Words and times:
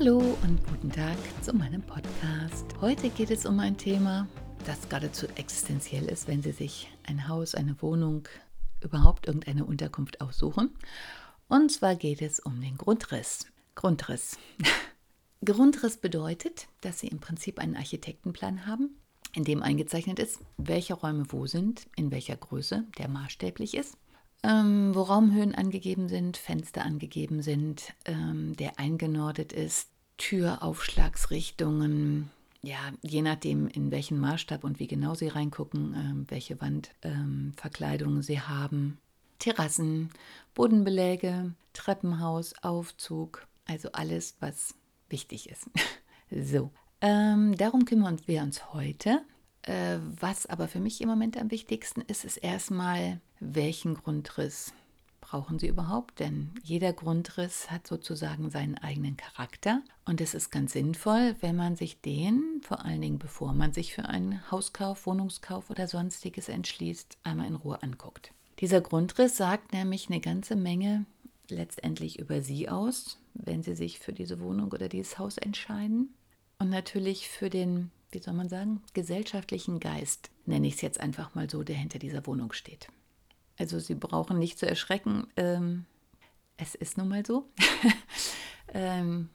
Hallo 0.00 0.34
und 0.44 0.66
guten 0.66 0.90
Tag 0.90 1.18
zu 1.42 1.52
meinem 1.52 1.82
Podcast. 1.82 2.64
Heute 2.80 3.10
geht 3.10 3.30
es 3.30 3.44
um 3.44 3.60
ein 3.60 3.76
Thema, 3.76 4.26
das 4.64 4.88
geradezu 4.88 5.26
existenziell 5.36 6.06
ist, 6.06 6.26
wenn 6.26 6.40
Sie 6.40 6.52
sich 6.52 6.90
ein 7.06 7.28
Haus, 7.28 7.54
eine 7.54 7.76
Wohnung, 7.82 8.26
überhaupt 8.80 9.26
irgendeine 9.26 9.66
Unterkunft 9.66 10.22
aussuchen. 10.22 10.70
Und 11.48 11.70
zwar 11.70 11.96
geht 11.96 12.22
es 12.22 12.40
um 12.40 12.62
den 12.62 12.78
Grundriss. 12.78 13.46
Grundriss. 13.74 14.38
Grundriss 15.44 15.98
bedeutet, 15.98 16.68
dass 16.80 17.00
Sie 17.00 17.08
im 17.08 17.20
Prinzip 17.20 17.58
einen 17.58 17.76
Architektenplan 17.76 18.64
haben, 18.64 18.96
in 19.34 19.44
dem 19.44 19.62
eingezeichnet 19.62 20.18
ist, 20.18 20.38
welche 20.56 20.94
Räume 20.94 21.26
wo 21.28 21.46
sind, 21.46 21.88
in 21.94 22.10
welcher 22.10 22.36
Größe 22.36 22.84
der 22.96 23.08
maßstäblich 23.08 23.76
ist, 23.76 23.98
ähm, 24.42 24.94
wo 24.94 25.02
Raumhöhen 25.02 25.54
angegeben 25.54 26.08
sind, 26.08 26.36
Fenster 26.36 26.84
angegeben 26.84 27.42
sind, 27.42 27.94
ähm, 28.06 28.56
der 28.56 28.78
eingenordet 28.78 29.52
ist, 29.52 29.90
Türaufschlagsrichtungen, 30.20 32.30
ja, 32.60 32.92
je 33.00 33.22
nachdem, 33.22 33.68
in 33.68 33.90
welchen 33.90 34.20
Maßstab 34.20 34.64
und 34.64 34.78
wie 34.78 34.86
genau 34.86 35.14
Sie 35.14 35.28
reingucken, 35.28 35.94
ähm, 35.94 36.26
welche 36.28 36.60
Wandverkleidungen 36.60 38.20
Sie 38.20 38.38
haben, 38.38 38.98
Terrassen, 39.38 40.10
Bodenbeläge, 40.54 41.54
Treppenhaus, 41.72 42.52
Aufzug, 42.62 43.46
also 43.66 43.92
alles, 43.92 44.36
was 44.40 44.74
wichtig 45.08 45.48
ist. 45.48 45.70
so, 46.30 46.70
ähm, 47.00 47.56
darum 47.56 47.86
kümmern 47.86 48.20
wir 48.26 48.42
uns 48.42 48.74
heute. 48.74 49.22
Äh, 49.62 50.00
was 50.20 50.44
aber 50.44 50.68
für 50.68 50.80
mich 50.80 51.00
im 51.00 51.08
Moment 51.08 51.38
am 51.38 51.50
wichtigsten 51.50 52.02
ist, 52.02 52.26
ist 52.26 52.36
erstmal, 52.36 53.22
welchen 53.40 53.94
Grundriss 53.94 54.74
brauchen 55.30 55.60
Sie 55.60 55.68
überhaupt? 55.68 56.18
Denn 56.18 56.50
jeder 56.64 56.92
Grundriss 56.92 57.70
hat 57.70 57.86
sozusagen 57.86 58.50
seinen 58.50 58.76
eigenen 58.76 59.16
Charakter 59.16 59.80
und 60.04 60.20
es 60.20 60.34
ist 60.34 60.50
ganz 60.50 60.72
sinnvoll, 60.72 61.36
wenn 61.40 61.54
man 61.54 61.76
sich 61.76 62.00
den, 62.00 62.60
vor 62.62 62.84
allen 62.84 63.00
Dingen 63.00 63.20
bevor 63.20 63.52
man 63.52 63.72
sich 63.72 63.94
für 63.94 64.06
einen 64.06 64.50
Hauskauf, 64.50 65.06
Wohnungskauf 65.06 65.70
oder 65.70 65.86
sonstiges 65.86 66.48
entschließt, 66.48 67.16
einmal 67.22 67.46
in 67.46 67.54
Ruhe 67.54 67.80
anguckt. 67.80 68.32
Dieser 68.58 68.80
Grundriss 68.80 69.36
sagt 69.36 69.72
nämlich 69.72 70.08
eine 70.10 70.20
ganze 70.20 70.56
Menge 70.56 71.06
letztendlich 71.48 72.18
über 72.18 72.42
Sie 72.42 72.68
aus, 72.68 73.18
wenn 73.34 73.62
Sie 73.62 73.76
sich 73.76 74.00
für 74.00 74.12
diese 74.12 74.40
Wohnung 74.40 74.72
oder 74.72 74.88
dieses 74.88 75.18
Haus 75.18 75.38
entscheiden. 75.38 76.12
Und 76.58 76.70
natürlich 76.70 77.28
für 77.28 77.50
den, 77.50 77.92
wie 78.10 78.18
soll 78.18 78.34
man 78.34 78.48
sagen, 78.48 78.82
gesellschaftlichen 78.94 79.78
Geist, 79.78 80.28
nenne 80.44 80.66
ich 80.66 80.74
es 80.74 80.80
jetzt 80.80 81.00
einfach 81.00 81.36
mal 81.36 81.48
so, 81.48 81.62
der 81.62 81.76
hinter 81.76 82.00
dieser 82.00 82.26
Wohnung 82.26 82.52
steht. 82.52 82.88
Also 83.60 83.78
Sie 83.78 83.94
brauchen 83.94 84.38
nicht 84.38 84.58
zu 84.58 84.66
erschrecken. 84.66 85.26
Ähm, 85.36 85.84
es 86.56 86.74
ist 86.74 86.96
nun 86.96 87.08
mal 87.08 87.26
so. 87.26 87.44
ähm, 88.72 89.28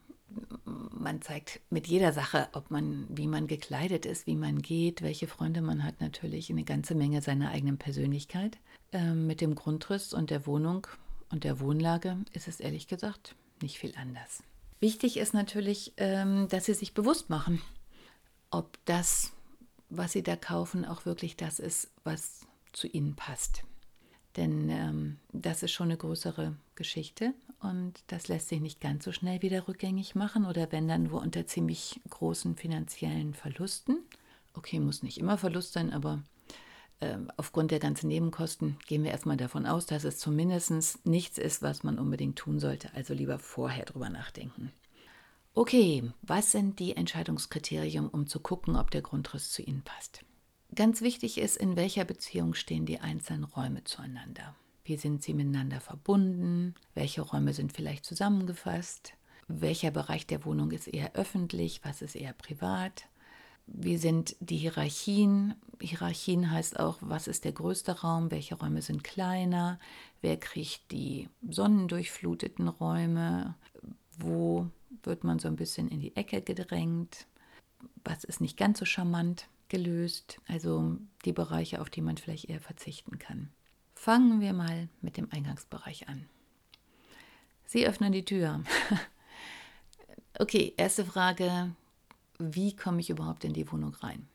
man 0.66 1.22
zeigt 1.22 1.62
mit 1.70 1.86
jeder 1.86 2.12
Sache, 2.12 2.50
ob 2.54 2.72
man, 2.72 3.06
wie 3.08 3.28
man 3.28 3.46
gekleidet 3.46 4.08
ist, 4.08 4.26
wie 4.26 4.36
man 4.36 4.64
geht, 4.64 5.04
welche 5.04 5.28
Freunde 5.28 5.62
man 5.62 5.84
hat, 5.84 6.02
natürlich 6.02 6.50
eine 6.50 6.64
ganze 6.64 6.96
Menge 6.96 7.22
seiner 7.22 7.52
eigenen 7.52 7.78
Persönlichkeit. 7.78 8.58
Ähm, 8.92 9.28
mit 9.28 9.42
dem 9.42 9.54
Grundriss 9.54 10.12
und 10.12 10.32
der 10.32 10.48
Wohnung 10.48 10.88
und 11.30 11.44
der 11.44 11.60
Wohnlage 11.60 12.18
ist 12.34 12.48
es 12.48 12.60
ehrlich 12.60 12.88
gesagt 12.88 13.36
nicht 13.62 13.78
viel 13.78 13.94
anders. 13.96 14.42
Wichtig 14.80 15.18
ist 15.18 15.36
natürlich, 15.36 15.94
ähm, 15.98 16.48
dass 16.50 16.66
Sie 16.66 16.74
sich 16.74 16.96
bewusst 16.96 17.30
machen, 17.30 17.62
ob 18.50 18.80
das, 18.86 19.34
was 19.90 20.14
Sie 20.14 20.24
da 20.24 20.36
kaufen, 20.36 20.84
auch 20.84 21.06
wirklich 21.06 21.38
das 21.38 21.60
ist, 21.60 21.92
was 22.04 22.42
zu 22.74 22.88
Ihnen 22.88 23.16
passt. 23.16 23.64
Denn 24.36 24.70
ähm, 24.70 25.18
das 25.32 25.64
ist 25.64 25.72
schon 25.72 25.88
eine 25.88 25.98
größere 25.98 26.56
Geschichte 26.76 27.34
und 27.62 27.94
das 28.08 28.28
lässt 28.28 28.50
sich 28.50 28.60
nicht 28.60 28.82
ganz 28.82 29.06
so 29.06 29.12
schnell 29.12 29.42
wieder 29.42 29.68
rückgängig 29.68 30.16
machen 30.16 30.46
oder 30.46 30.72
wenn 30.72 30.88
dann 30.88 31.04
nur 31.04 31.22
unter 31.22 31.48
ziemlich 31.48 32.02
großen 32.10 32.56
finanziellen 32.56 33.34
Verlusten. 33.34 34.00
Okay, 34.54 34.80
muss 34.80 35.04
nicht 35.04 35.20
immer 35.20 35.38
Verlust 35.38 35.74
sein, 35.74 35.92
aber 35.94 36.22
äh, 37.00 37.18
aufgrund 37.38 37.72
der 37.72 37.80
ganzen 37.80 38.08
Nebenkosten 38.08 38.78
gehen 38.88 39.04
wir 39.04 39.12
erstmal 39.12 39.38
davon 39.38 39.66
aus, 39.66 39.86
dass 39.86 40.04
es 40.04 40.18
zumindest 40.18 41.06
nichts 41.06 41.38
ist, 41.38 41.62
was 41.62 41.84
man 41.84 41.98
unbedingt 41.98 42.38
tun 42.38 42.60
sollte. 42.60 42.90
Also 42.94 43.14
lieber 43.14 43.40
vorher 43.40 43.86
drüber 43.86 44.10
nachdenken. 44.10 44.72
Okay, 45.54 46.12
was 46.22 46.52
sind 46.52 46.80
die 46.80 46.98
Entscheidungskriterien, 46.98 48.10
um 48.10 48.28
zu 48.28 48.42
gucken, 48.42 48.76
ob 48.76 48.92
der 48.92 49.02
Grundriss 49.02 49.52
zu 49.52 49.62
Ihnen 49.62 49.84
passt? 49.84 50.26
Ganz 50.76 51.02
wichtig 51.02 51.38
ist, 51.38 51.56
in 51.56 51.78
welcher 51.78 52.04
Beziehung 52.04 52.54
stehen 52.54 52.86
die 52.86 53.00
einzelnen 53.00 53.46
Räume 53.46 53.86
zueinander. 53.86 54.56
Wie 54.84 54.98
sind 54.98 55.24
sie 55.24 55.34
miteinander 55.34 55.80
verbunden? 55.80 56.76
Welche 56.94 57.22
Räume 57.22 57.54
sind 57.54 57.72
vielleicht 57.72 58.04
zusammengefasst? 58.04 59.14
Welcher 59.48 59.92
Bereich 59.92 60.28
der 60.28 60.44
Wohnung 60.44 60.72
ist 60.72 60.88
eher 60.88 61.16
öffentlich? 61.16 61.80
Was 61.84 62.02
ist 62.02 62.16
eher 62.16 62.34
privat? 62.34 63.08
Wie 63.68 63.98
sind 63.98 64.36
die 64.42 64.58
Hierarchien? 64.58 65.56
Hierarchien 65.82 66.52
heißt 66.52 66.78
auch, 66.78 66.98
was 67.00 67.28
ist 67.28 67.46
der 67.46 67.54
größte 67.54 68.02
Raum? 68.02 68.30
Welche 68.30 68.56
Räume 68.56 68.82
sind 68.82 69.04
kleiner? 69.04 69.80
Wer 70.22 70.38
kriegt 70.38 70.92
die 70.92 71.30
sonnendurchfluteten 71.48 72.68
Räume? 72.68 73.56
Wo 74.20 74.68
wird 75.04 75.24
man 75.24 75.40
so 75.40 75.48
ein 75.48 75.56
bisschen 75.56 75.88
in 75.88 76.02
die 76.02 76.16
Ecke 76.18 76.42
gedrängt? 76.42 77.28
Was 78.04 78.26
ist 78.26 78.42
nicht 78.42 78.58
ganz 78.58 78.80
so 78.80 78.86
charmant? 78.86 79.48
Gelöst, 79.76 80.40
also 80.48 80.98
die 81.26 81.34
Bereiche, 81.34 81.82
auf 81.82 81.90
die 81.90 82.02
man 82.02 82.16
vielleicht 82.16 82.46
eher 82.46 82.62
verzichten 82.62 83.20
kann. 83.20 83.50
Fangen 83.94 84.40
wir 84.40 84.54
mal 84.54 84.88
mit 85.02 85.18
dem 85.18 85.28
Eingangsbereich 85.32 86.08
an. 86.08 86.30
Sie 87.66 87.86
öffnen 87.86 88.14
die 88.14 88.24
Tür. 88.24 88.64
okay, 90.40 90.74
erste 90.78 91.04
Frage, 91.04 91.76
wie 92.40 92.74
komme 92.76 93.02
ich 93.02 93.10
überhaupt 93.10 93.44
in 93.44 93.52
die 93.52 93.70
Wohnung 93.70 93.94
rein? 93.96 94.28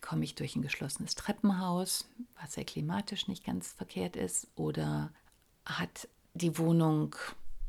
Komme 0.00 0.24
ich 0.24 0.34
durch 0.34 0.56
ein 0.56 0.62
geschlossenes 0.62 1.14
Treppenhaus, 1.14 2.08
was 2.40 2.56
ja 2.56 2.64
klimatisch 2.64 3.28
nicht 3.28 3.44
ganz 3.44 3.72
verkehrt 3.72 4.16
ist, 4.16 4.48
oder 4.56 5.12
hat 5.64 6.08
die 6.34 6.58
Wohnung 6.58 7.14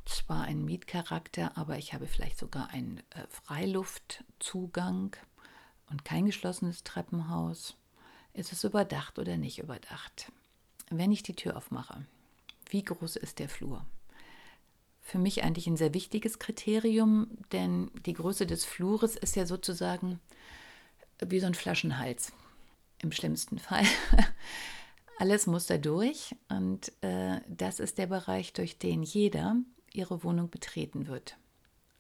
zwar 0.06 0.46
einen 0.46 0.66
Mietcharakter, 0.66 1.56
aber 1.58 1.78
ich 1.78 1.94
habe 1.94 2.08
vielleicht 2.08 2.40
sogar 2.40 2.70
einen 2.70 3.04
äh, 3.12 3.28
Freiluftzugang 3.30 5.16
und 5.90 6.06
kein 6.06 6.26
geschlossenes 6.26 6.84
Treppenhaus. 6.84 7.76
Ist 8.34 8.54
es 8.54 8.64
überdacht 8.64 9.20
oder 9.20 9.38
nicht 9.38 9.60
überdacht? 9.60 10.32
Wenn 10.90 11.12
ich 11.12 11.24
die 11.24 11.36
Tür 11.36 11.58
aufmache, 11.58 12.06
wie 12.70 12.84
groß 12.84 13.16
ist 13.18 13.40
der 13.40 13.50
Flur? 13.50 13.86
Für 15.02 15.18
mich 15.18 15.44
eigentlich 15.44 15.68
ein 15.68 15.78
sehr 15.78 15.94
wichtiges 15.94 16.40
Kriterium, 16.40 17.28
denn 17.52 17.90
die 18.06 18.14
Größe 18.14 18.46
des 18.46 18.66
Flures 18.66 19.16
ist 19.16 19.36
ja 19.36 19.46
sozusagen 19.46 20.20
wie 21.20 21.40
so 21.40 21.48
ein 21.48 21.56
Flaschenhals. 21.56 22.32
Im 23.02 23.12
schlimmsten 23.12 23.60
Fall. 23.60 23.86
Alles 25.20 25.48
muss 25.48 25.66
da 25.66 25.78
durch 25.78 26.36
und 26.48 26.92
äh, 27.02 27.42
das 27.48 27.80
ist 27.80 27.98
der 27.98 28.08
Bereich, 28.08 28.54
durch 28.54 28.78
den 28.78 29.04
jeder 29.04 29.56
ihre 29.92 30.24
Wohnung 30.24 30.50
betreten 30.50 31.08
wird 31.08 31.38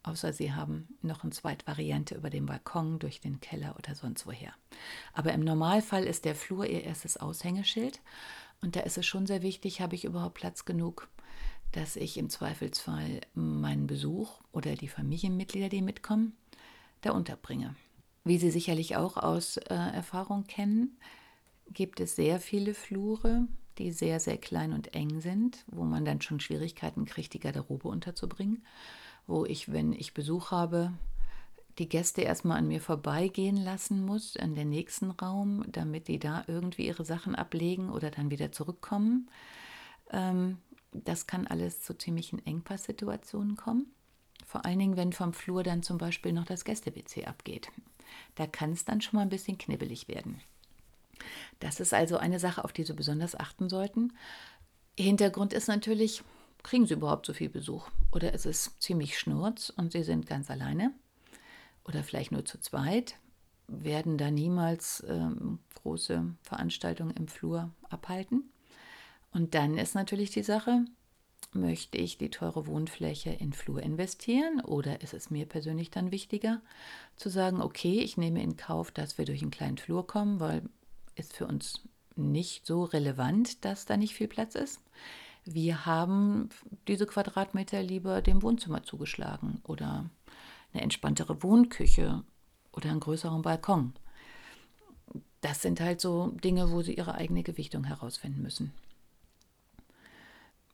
außer 0.04 0.34
sie 0.34 0.54
haben 0.54 0.88
noch 1.02 1.24
eine 1.24 1.32
Zweitvariante 1.32 2.16
über 2.16 2.30
den 2.30 2.46
Balkon, 2.46 3.00
durch 3.00 3.20
den 3.20 3.40
Keller 3.40 3.76
oder 3.78 3.96
sonst 3.96 4.26
woher. 4.26 4.54
Aber 5.14 5.34
im 5.34 5.42
Normalfall 5.42 6.06
ist 6.06 6.26
der 6.26 6.36
Flur 6.36 6.66
ihr 6.66 6.84
erstes 6.84 7.18
Aushängeschild 7.18 8.00
und 8.62 8.76
da 8.76 8.82
ist 8.82 8.98
es 8.98 9.06
schon 9.06 9.28
sehr 9.28 9.42
wichtig, 9.42 9.82
habe 9.82 9.96
ich 9.96 10.06
überhaupt 10.06 10.36
Platz 10.36 10.66
genug, 10.66 11.10
dass 11.72 11.96
ich 11.96 12.18
im 12.18 12.30
Zweifelsfall 12.30 13.22
meinen 13.34 13.88
Besuch 13.88 14.42
oder 14.52 14.76
die 14.76 14.88
Familienmitglieder, 14.88 15.70
die 15.70 15.82
mitkommen, 15.82 16.36
da 17.02 17.12
unterbringe. 17.12 17.76
Wie 18.24 18.38
Sie 18.38 18.52
sicherlich 18.52 18.96
auch 18.96 19.18
aus 19.18 19.58
äh, 19.58 19.74
Erfahrung 19.74 20.46
kennen, 20.46 20.98
gibt 21.72 22.00
es 22.00 22.16
sehr 22.16 22.40
viele 22.40 22.74
Flure, 22.74 23.48
die 23.78 23.92
sehr, 23.92 24.20
sehr 24.20 24.38
klein 24.38 24.74
und 24.74 24.94
eng 24.94 25.22
sind, 25.22 25.64
wo 25.68 25.84
man 25.84 26.04
dann 26.04 26.22
schon 26.22 26.40
Schwierigkeiten 26.40 27.06
kriegt, 27.06 27.34
die 27.34 27.40
Garderobe 27.40 27.88
unterzubringen 27.88 28.64
wo 29.30 29.46
ich, 29.46 29.72
wenn 29.72 29.94
ich 29.94 30.14
Besuch 30.14 30.52
habe, 30.52 30.92
die 31.78 31.88
Gäste 31.88 32.22
erstmal 32.22 32.58
an 32.58 32.68
mir 32.68 32.82
vorbeigehen 32.82 33.56
lassen 33.56 34.06
muss, 34.06 34.36
in 34.36 34.56
den 34.56 34.70
nächsten 34.70 35.12
Raum, 35.12 35.64
damit 35.72 36.08
die 36.08 36.20
da 36.20 36.44
irgendwie 36.48 36.88
ihre 36.88 37.06
Sachen 37.06 37.36
ablegen 37.36 37.90
oder 37.90 38.12
dann 38.12 38.32
wieder 38.32 38.52
zurückkommen. 38.52 39.30
Ähm, 40.12 40.58
das 40.92 41.28
kann 41.28 41.48
alles 41.48 41.84
zu 41.84 41.98
ziemlichen 41.98 42.46
Engpasssituationen 42.46 43.56
kommen. 43.56 43.86
Vor 44.46 44.66
allen 44.66 44.80
Dingen, 44.80 44.98
wenn 44.98 45.14
vom 45.14 45.34
Flur 45.34 45.64
dann 45.64 45.84
zum 45.84 45.98
Beispiel 45.98 46.34
noch 46.34 46.46
das 46.46 46.66
Gäste-WC 46.66 47.26
abgeht. 47.26 47.70
Da 48.36 48.48
kann 48.48 48.72
es 48.72 48.84
dann 48.84 49.00
schon 49.00 49.18
mal 49.18 49.22
ein 49.22 49.30
bisschen 49.30 49.58
knibbelig 49.58 50.08
werden. 50.08 50.42
Das 51.60 51.80
ist 51.80 51.94
also 51.94 52.18
eine 52.18 52.40
Sache, 52.40 52.64
auf 52.64 52.74
die 52.74 52.84
Sie 52.84 52.94
besonders 52.94 53.36
achten 53.36 53.70
sollten. 53.70 54.14
Hintergrund 54.98 55.54
ist 55.54 55.68
natürlich, 55.68 56.24
kriegen 56.64 56.86
Sie 56.86 56.94
überhaupt 56.94 57.26
so 57.26 57.34
viel 57.34 57.50
Besuch? 57.50 57.90
Oder 58.12 58.34
ist 58.34 58.46
es 58.46 58.78
ziemlich 58.80 59.18
schnurz 59.18 59.70
und 59.70 59.92
Sie 59.92 60.04
sind 60.04 60.28
ganz 60.28 60.50
alleine? 60.50 60.94
Oder 61.86 62.04
vielleicht 62.04 62.32
nur 62.32 62.46
zu 62.46 62.60
zweit? 62.60 63.16
Werden 63.68 64.18
da 64.18 64.32
niemals 64.32 65.04
ähm, 65.08 65.60
große 65.76 66.26
Veranstaltungen 66.44 67.16
im 67.16 67.28
Flur 67.28 67.72
abhalten? 67.90 68.52
Und 69.32 69.54
dann 69.54 69.78
ist 69.78 69.96
natürlich 69.96 70.32
die 70.32 70.44
Sache, 70.44 70.86
möchte 71.54 71.98
ich 71.98 72.18
die 72.18 72.30
teure 72.30 72.68
Wohnfläche 72.68 73.32
in 73.32 73.54
Flur 73.54 73.82
investieren 73.82 74.62
oder 74.62 75.02
ist 75.02 75.14
es 75.14 75.30
mir 75.30 75.46
persönlich 75.46 75.90
dann 75.90 76.12
wichtiger 76.12 76.62
zu 77.16 77.30
sagen, 77.30 77.62
okay, 77.62 78.00
ich 78.00 78.18
nehme 78.18 78.42
in 78.42 78.58
Kauf, 78.58 78.92
dass 78.92 79.18
wir 79.18 79.26
durch 79.26 79.42
einen 79.42 79.52
kleinen 79.52 79.78
Flur 79.78 80.06
kommen, 80.06 80.40
weil 80.40 80.64
ist 81.16 81.34
für 81.34 81.48
uns 81.48 81.82
nicht 82.16 82.66
so 82.66 82.84
relevant, 82.84 83.64
dass 83.66 83.86
da 83.86 83.98
nicht 83.98 84.14
viel 84.14 84.28
Platz 84.28 84.56
ist. 84.56 84.82
Wir 85.46 85.86
haben 85.86 86.50
diese 86.88 87.06
Quadratmeter 87.06 87.82
lieber 87.82 88.22
dem 88.22 88.42
Wohnzimmer 88.42 88.84
zugeschlagen 88.84 89.62
oder 89.64 90.10
eine 90.74 90.84
entspanntere 90.84 91.42
Wohnküche 91.42 92.24
oder 92.72 92.92
einen 92.92 93.00
größeren 93.00 93.42
Balkon. 93.42 93.94
Das 95.42 95.62
sind 95.62 95.80
halt 95.80 96.02
so 96.02 96.28
Dinge, 96.44 96.72
wo 96.72 96.82
sie 96.82 96.94
ihre 96.94 97.16
eigene 97.16 97.44
Gewichtung 97.44 97.86
herausfinden 97.86 98.42
müssen. 98.42 98.74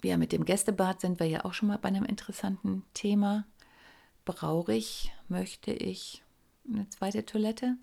Ja, 0.04 0.18
mit 0.18 0.32
dem 0.32 0.46
Gästebad 0.46 1.02
sind 1.02 1.20
wir 1.20 1.28
ja 1.28 1.46
auch 1.46 1.54
schon 1.54 1.68
mal 1.68 1.78
bei 1.78 1.88
einem 1.88 2.06
interessanten 2.06 2.84
Thema. 2.94 3.46
Brauche 4.24 4.74
ich, 4.74 5.12
möchte 5.30 5.72
ich 5.72 6.24
eine 6.68 6.88
zweite 6.90 7.26
Toilette? 7.26 7.78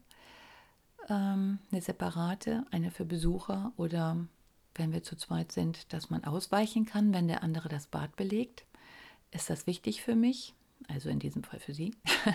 Ähm, 1.08 1.58
eine 1.70 1.81
separate, 1.81 2.64
eine 2.70 2.90
für 2.90 3.05
Besucher 3.05 3.73
oder 3.76 4.25
wenn 4.74 4.92
wir 4.92 5.02
zu 5.02 5.16
zweit 5.16 5.52
sind, 5.52 5.92
dass 5.92 6.10
man 6.10 6.24
ausweichen 6.24 6.86
kann, 6.86 7.12
wenn 7.12 7.28
der 7.28 7.42
andere 7.42 7.69
das 7.69 7.86
Bad 7.86 8.16
belegt. 8.16 8.64
Ist 9.30 9.50
das 9.50 9.66
wichtig 9.66 10.02
für 10.02 10.14
mich? 10.14 10.54
Also 10.88 11.08
in 11.08 11.19
diesem 11.19 11.42
Fall 11.42 11.60
für 11.60 11.74
Sie. 11.74 11.94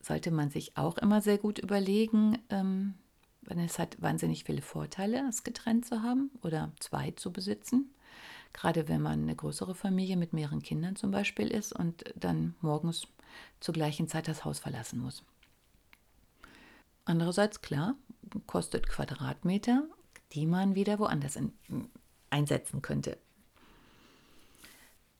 Sollte 0.00 0.30
man 0.30 0.50
sich 0.50 0.76
auch 0.76 0.98
immer 0.98 1.20
sehr 1.20 1.38
gut 1.38 1.58
überlegen, 1.58 2.38
ähm, 2.50 2.94
denn 3.42 3.60
es 3.60 3.78
hat 3.78 4.00
wahnsinnig 4.00 4.44
viele 4.44 4.62
Vorteile, 4.62 5.26
es 5.28 5.44
getrennt 5.44 5.86
zu 5.86 6.02
haben 6.02 6.30
oder 6.42 6.72
zwei 6.80 7.12
zu 7.12 7.32
besitzen. 7.32 7.92
Gerade 8.52 8.88
wenn 8.88 9.00
man 9.00 9.22
eine 9.22 9.34
größere 9.34 9.74
Familie 9.74 10.16
mit 10.16 10.32
mehreren 10.32 10.62
Kindern 10.62 10.96
zum 10.96 11.10
Beispiel 11.10 11.48
ist 11.48 11.72
und 11.72 12.04
dann 12.16 12.54
morgens 12.60 13.06
zur 13.60 13.74
gleichen 13.74 14.08
Zeit 14.08 14.28
das 14.28 14.44
Haus 14.44 14.58
verlassen 14.58 15.00
muss. 15.00 15.22
Andererseits, 17.04 17.62
klar, 17.62 17.96
kostet 18.46 18.88
Quadratmeter, 18.88 19.84
die 20.32 20.46
man 20.46 20.74
wieder 20.74 20.98
woanders 20.98 21.36
in, 21.36 21.52
einsetzen 22.30 22.82
könnte. 22.82 23.18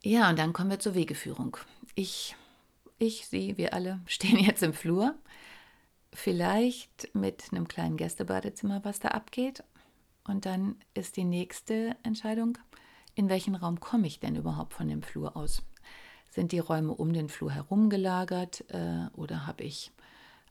Ja, 0.02 0.28
und 0.30 0.38
dann 0.38 0.52
kommen 0.52 0.70
wir 0.70 0.80
zur 0.80 0.94
Wegeführung. 0.94 1.56
Ich, 1.94 2.34
ich, 2.98 3.26
Sie, 3.28 3.56
wir 3.56 3.74
alle 3.74 4.00
stehen 4.06 4.38
jetzt 4.38 4.62
im 4.62 4.72
Flur. 4.72 5.14
Vielleicht 6.12 7.14
mit 7.14 7.44
einem 7.52 7.68
kleinen 7.68 7.96
Gästebadezimmer, 7.96 8.84
was 8.84 8.98
da 8.98 9.08
abgeht. 9.08 9.62
Und 10.24 10.46
dann 10.46 10.76
ist 10.94 11.16
die 11.16 11.24
nächste 11.24 11.96
Entscheidung, 12.02 12.58
in 13.14 13.28
welchen 13.28 13.54
Raum 13.54 13.80
komme 13.80 14.06
ich 14.06 14.20
denn 14.20 14.36
überhaupt 14.36 14.74
von 14.74 14.88
dem 14.88 15.02
Flur 15.02 15.36
aus? 15.36 15.62
Sind 16.30 16.52
die 16.52 16.58
Räume 16.58 16.94
um 16.94 17.12
den 17.12 17.28
Flur 17.28 17.50
herum 17.50 17.90
gelagert 17.90 18.64
äh, 18.70 19.06
oder 19.14 19.46
habe 19.46 19.64
ich 19.64 19.92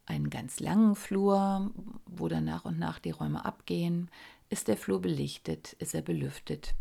einen 0.06 0.30
ganz 0.30 0.60
langen 0.60 0.96
Flur, 0.96 1.72
wo 2.06 2.28
dann 2.28 2.46
nach 2.46 2.66
und 2.66 2.78
nach 2.78 3.00
die 3.00 3.12
Räume 3.12 3.46
abgehen? 3.46 4.10
Ist 4.52 4.68
der 4.68 4.76
Flur 4.76 5.02
belichtet? 5.02 5.74
Ist 5.80 5.96
er 5.96 6.02
belüftet? 6.02 6.76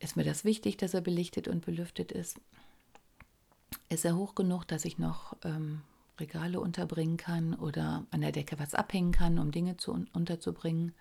Ist 0.00 0.16
mir 0.16 0.24
das 0.24 0.44
wichtig, 0.44 0.76
dass 0.76 0.92
er 0.92 1.00
belichtet 1.00 1.48
und 1.48 1.64
belüftet 1.64 2.12
ist? 2.12 2.42
Ist 3.88 4.04
er 4.04 4.16
hoch 4.16 4.34
genug, 4.34 4.68
dass 4.68 4.84
ich 4.84 4.98
noch 4.98 5.34
ähm, 5.44 5.80
Regale 6.20 6.60
unterbringen 6.60 7.16
kann 7.16 7.54
oder 7.54 8.06
an 8.10 8.20
der 8.20 8.32
Decke 8.32 8.58
was 8.58 8.74
abhängen 8.74 9.12
kann, 9.12 9.38
um 9.38 9.50
Dinge 9.50 9.78
zu, 9.78 10.04
unterzubringen? 10.12 10.94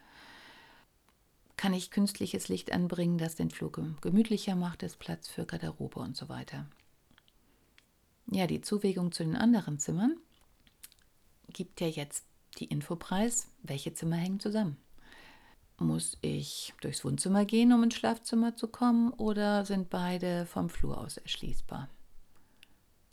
Kann 1.57 1.73
ich 1.73 1.91
künstliches 1.91 2.47
Licht 2.47 2.71
anbringen, 2.71 3.17
das 3.17 3.35
den 3.35 3.49
Flur 3.51 3.73
gemütlicher 3.99 4.55
macht, 4.55 4.83
ist 4.83 4.99
Platz 4.99 5.27
für 5.27 5.45
Garderobe 5.45 5.99
und 5.99 6.15
so 6.15 6.29
weiter? 6.29 6.65
Ja, 8.31 8.47
die 8.47 8.61
Zuwägung 8.61 9.11
zu 9.11 9.25
den 9.25 9.35
anderen 9.35 9.79
Zimmern 9.79 10.15
gibt 11.49 11.81
ja 11.81 11.87
jetzt 11.87 12.23
die 12.57 12.65
Infopreis, 12.65 13.49
welche 13.63 13.93
Zimmer 13.93 14.15
hängen 14.15 14.39
zusammen. 14.39 14.77
Muss 15.77 16.17
ich 16.21 16.73
durchs 16.81 17.03
Wohnzimmer 17.03 17.45
gehen, 17.45 17.73
um 17.73 17.83
ins 17.83 17.95
Schlafzimmer 17.95 18.55
zu 18.55 18.67
kommen, 18.67 19.11
oder 19.13 19.65
sind 19.65 19.89
beide 19.89 20.45
vom 20.45 20.69
Flur 20.69 20.97
aus 20.97 21.17
erschließbar? 21.17 21.89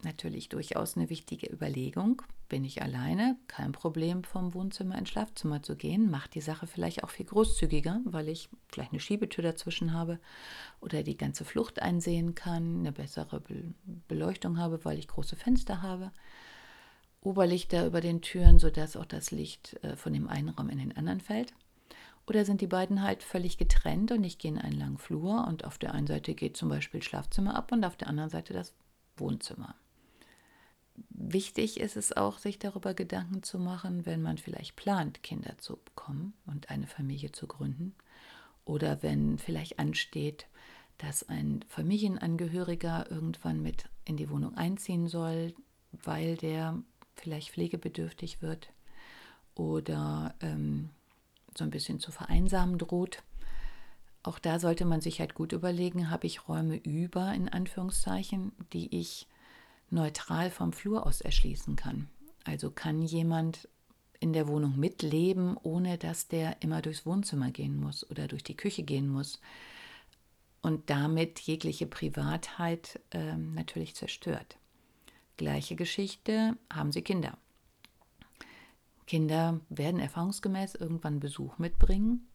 Natürlich 0.02 0.48
durchaus 0.48 0.96
eine 0.96 1.10
wichtige 1.10 1.46
Überlegung. 1.52 2.22
Bin 2.48 2.64
ich 2.64 2.82
alleine? 2.82 3.36
Kein 3.48 3.72
Problem, 3.72 4.24
vom 4.24 4.54
Wohnzimmer 4.54 4.98
ins 4.98 5.10
Schlafzimmer 5.10 5.62
zu 5.62 5.76
gehen. 5.76 6.10
Macht 6.10 6.34
die 6.34 6.40
Sache 6.40 6.66
vielleicht 6.66 7.04
auch 7.04 7.10
viel 7.10 7.26
großzügiger, 7.26 8.00
weil 8.04 8.28
ich 8.28 8.48
vielleicht 8.68 8.92
eine 8.92 9.00
Schiebetür 9.00 9.44
dazwischen 9.44 9.92
habe 9.92 10.18
oder 10.80 11.02
die 11.02 11.16
ganze 11.16 11.44
Flucht 11.44 11.82
einsehen 11.82 12.34
kann, 12.34 12.80
eine 12.80 12.92
bessere 12.92 13.42
Beleuchtung 14.08 14.58
habe, 14.58 14.84
weil 14.84 14.98
ich 14.98 15.08
große 15.08 15.36
Fenster 15.36 15.82
habe. 15.82 16.12
Oberlichter 17.20 17.86
über 17.86 18.00
den 18.00 18.22
Türen, 18.22 18.58
sodass 18.58 18.96
auch 18.96 19.04
das 19.04 19.30
Licht 19.30 19.78
äh, 19.84 19.94
von 19.96 20.14
dem 20.14 20.26
einen 20.26 20.48
Raum 20.48 20.70
in 20.70 20.78
den 20.78 20.96
anderen 20.96 21.20
fällt. 21.20 21.52
Oder 22.30 22.44
sind 22.44 22.60
die 22.60 22.68
beiden 22.68 23.02
halt 23.02 23.24
völlig 23.24 23.58
getrennt 23.58 24.12
und 24.12 24.22
ich 24.22 24.38
gehe 24.38 24.52
in 24.52 24.58
einen 24.58 24.78
langen 24.78 24.98
Flur 24.98 25.48
und 25.48 25.64
auf 25.64 25.78
der 25.78 25.92
einen 25.94 26.06
Seite 26.06 26.36
geht 26.36 26.56
zum 26.56 26.68
Beispiel 26.68 27.02
Schlafzimmer 27.02 27.56
ab 27.56 27.72
und 27.72 27.84
auf 27.84 27.96
der 27.96 28.06
anderen 28.06 28.30
Seite 28.30 28.52
das 28.52 28.72
Wohnzimmer. 29.16 29.74
Wichtig 31.08 31.80
ist 31.80 31.96
es 31.96 32.16
auch, 32.16 32.38
sich 32.38 32.60
darüber 32.60 32.94
Gedanken 32.94 33.42
zu 33.42 33.58
machen, 33.58 34.06
wenn 34.06 34.22
man 34.22 34.38
vielleicht 34.38 34.76
plant, 34.76 35.24
Kinder 35.24 35.58
zu 35.58 35.78
bekommen 35.84 36.34
und 36.46 36.70
eine 36.70 36.86
Familie 36.86 37.32
zu 37.32 37.48
gründen. 37.48 37.96
Oder 38.64 39.02
wenn 39.02 39.36
vielleicht 39.38 39.80
ansteht, 39.80 40.46
dass 40.98 41.28
ein 41.28 41.64
Familienangehöriger 41.66 43.10
irgendwann 43.10 43.60
mit 43.60 43.86
in 44.04 44.16
die 44.16 44.30
Wohnung 44.30 44.56
einziehen 44.56 45.08
soll, 45.08 45.52
weil 45.90 46.36
der 46.36 46.80
vielleicht 47.16 47.50
pflegebedürftig 47.50 48.40
wird 48.40 48.68
oder 49.56 50.36
ähm, 50.40 50.90
so 51.56 51.64
ein 51.64 51.70
bisschen 51.70 52.00
zu 52.00 52.12
vereinsamen 52.12 52.78
droht. 52.78 53.22
Auch 54.22 54.38
da 54.38 54.58
sollte 54.58 54.84
man 54.84 55.00
sich 55.00 55.20
halt 55.20 55.34
gut 55.34 55.52
überlegen, 55.52 56.10
habe 56.10 56.26
ich 56.26 56.48
Räume 56.48 56.76
über, 56.76 57.32
in 57.32 57.48
Anführungszeichen, 57.48 58.52
die 58.72 58.94
ich 58.98 59.26
neutral 59.88 60.50
vom 60.50 60.72
Flur 60.72 61.06
aus 61.06 61.20
erschließen 61.20 61.76
kann. 61.76 62.08
Also 62.44 62.70
kann 62.70 63.02
jemand 63.02 63.68
in 64.20 64.32
der 64.32 64.48
Wohnung 64.48 64.78
mitleben, 64.78 65.56
ohne 65.62 65.96
dass 65.96 66.28
der 66.28 66.60
immer 66.62 66.82
durchs 66.82 67.06
Wohnzimmer 67.06 67.50
gehen 67.50 67.80
muss 67.80 68.08
oder 68.10 68.28
durch 68.28 68.44
die 68.44 68.56
Küche 68.56 68.82
gehen 68.82 69.08
muss 69.08 69.40
und 70.60 70.90
damit 70.90 71.40
jegliche 71.40 71.86
Privatheit 71.86 73.00
äh, 73.10 73.36
natürlich 73.36 73.96
zerstört. 73.96 74.58
Gleiche 75.38 75.74
Geschichte, 75.74 76.56
haben 76.70 76.92
Sie 76.92 77.00
Kinder. 77.00 77.38
Kinder 79.10 79.58
werden 79.70 79.98
erfahrungsgemäß 79.98 80.76
irgendwann 80.76 81.18
Besuch 81.18 81.58
mitbringen 81.58 82.28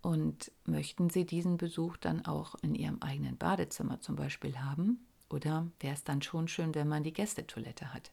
und 0.00 0.50
möchten 0.64 1.10
Sie 1.10 1.26
diesen 1.26 1.58
Besuch 1.58 1.98
dann 1.98 2.24
auch 2.24 2.54
in 2.62 2.74
Ihrem 2.74 3.02
eigenen 3.02 3.36
Badezimmer 3.36 4.00
zum 4.00 4.16
Beispiel 4.16 4.58
haben? 4.58 5.06
Oder 5.28 5.66
wäre 5.78 5.92
es 5.92 6.02
dann 6.02 6.22
schon 6.22 6.48
schön, 6.48 6.74
wenn 6.74 6.88
man 6.88 7.04
die 7.04 7.12
Gästetoilette 7.12 7.92
hat? 7.92 8.12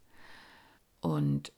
Und 1.00 1.54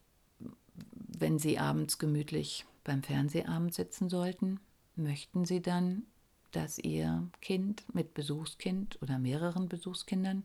wenn 0.94 1.40
Sie 1.40 1.58
abends 1.58 1.98
gemütlich 1.98 2.68
beim 2.84 3.02
Fernsehabend 3.02 3.74
sitzen 3.74 4.08
sollten, 4.08 4.60
möchten 4.96 5.46
Sie 5.46 5.64
dann, 5.64 6.04
dass 6.52 6.78
Ihr 6.78 7.28
Kind 7.42 7.86
mit 7.92 8.14
Besuchskind 8.14 9.02
oder 9.02 9.18
mehreren 9.18 9.68
Besuchskindern 9.68 10.44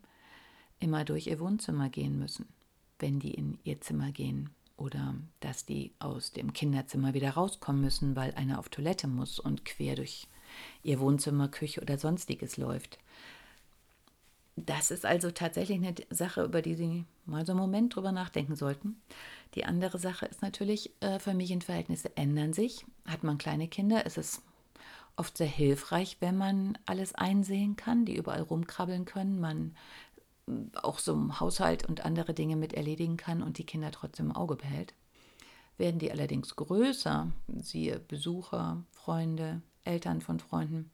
immer 0.80 1.04
durch 1.04 1.26
ihr 1.26 1.40
Wohnzimmer 1.40 1.90
gehen 1.90 2.18
müssen, 2.18 2.48
wenn 3.00 3.20
die 3.20 3.34
in 3.34 3.58
ihr 3.64 3.82
Zimmer 3.82 4.12
gehen. 4.12 4.48
Oder 4.76 5.14
dass 5.40 5.64
die 5.64 5.92
aus 5.98 6.32
dem 6.32 6.52
Kinderzimmer 6.52 7.14
wieder 7.14 7.30
rauskommen 7.30 7.80
müssen, 7.80 8.16
weil 8.16 8.34
einer 8.34 8.58
auf 8.58 8.68
Toilette 8.68 9.06
muss 9.06 9.38
und 9.38 9.64
quer 9.64 9.94
durch 9.94 10.26
ihr 10.82 11.00
Wohnzimmer, 11.00 11.48
Küche 11.48 11.80
oder 11.80 11.98
sonstiges 11.98 12.56
läuft. 12.56 12.98
Das 14.56 14.90
ist 14.90 15.04
also 15.04 15.30
tatsächlich 15.30 15.78
eine 15.78 15.94
Sache, 16.10 16.44
über 16.44 16.62
die 16.62 16.74
Sie 16.74 17.04
mal 17.26 17.44
so 17.44 17.52
einen 17.52 17.60
Moment 17.60 17.94
drüber 17.94 18.12
nachdenken 18.12 18.54
sollten. 18.54 19.00
Die 19.54 19.64
andere 19.64 19.98
Sache 19.98 20.26
ist 20.26 20.42
natürlich, 20.42 20.90
äh, 21.00 21.18
Familienverhältnisse 21.18 22.16
ändern 22.16 22.52
sich. 22.52 22.84
Hat 23.06 23.24
man 23.24 23.38
kleine 23.38 23.66
Kinder, 23.66 24.06
ist 24.06 24.18
es 24.18 24.42
oft 25.16 25.36
sehr 25.36 25.48
hilfreich, 25.48 26.16
wenn 26.20 26.36
man 26.36 26.78
alles 26.86 27.14
einsehen 27.14 27.76
kann, 27.76 28.04
die 28.04 28.16
überall 28.16 28.42
rumkrabbeln 28.42 29.04
können, 29.04 29.40
man 29.40 29.76
auch 30.74 30.98
so 30.98 31.12
im 31.14 31.40
Haushalt 31.40 31.86
und 31.88 32.04
andere 32.04 32.34
Dinge 32.34 32.56
mit 32.56 32.74
erledigen 32.74 33.16
kann 33.16 33.42
und 33.42 33.58
die 33.58 33.66
Kinder 33.66 33.90
trotzdem 33.90 34.26
im 34.26 34.36
Auge 34.36 34.56
behält. 34.56 34.94
Werden 35.78 35.98
die 35.98 36.10
allerdings 36.10 36.54
größer, 36.54 37.32
siehe 37.60 37.98
Besucher, 37.98 38.84
Freunde, 38.92 39.62
Eltern 39.84 40.20
von 40.20 40.38
Freunden, 40.38 40.90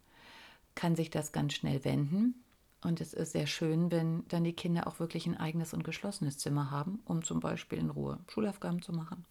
kann 0.74 0.96
sich 0.96 1.10
das 1.10 1.32
ganz 1.32 1.54
schnell 1.54 1.84
wenden. 1.84 2.34
Und 2.82 3.00
es 3.00 3.12
ist 3.12 3.32
sehr 3.32 3.46
schön, 3.46 3.90
wenn 3.90 4.26
dann 4.28 4.44
die 4.44 4.54
Kinder 4.54 4.86
auch 4.86 5.00
wirklich 5.00 5.26
ein 5.26 5.36
eigenes 5.36 5.74
und 5.74 5.84
geschlossenes 5.84 6.38
Zimmer 6.38 6.70
haben, 6.70 7.00
um 7.04 7.22
zum 7.22 7.40
Beispiel 7.40 7.78
in 7.78 7.90
Ruhe 7.90 8.18
Schulaufgaben 8.28 8.80
zu 8.80 8.92
machen, 8.92 9.26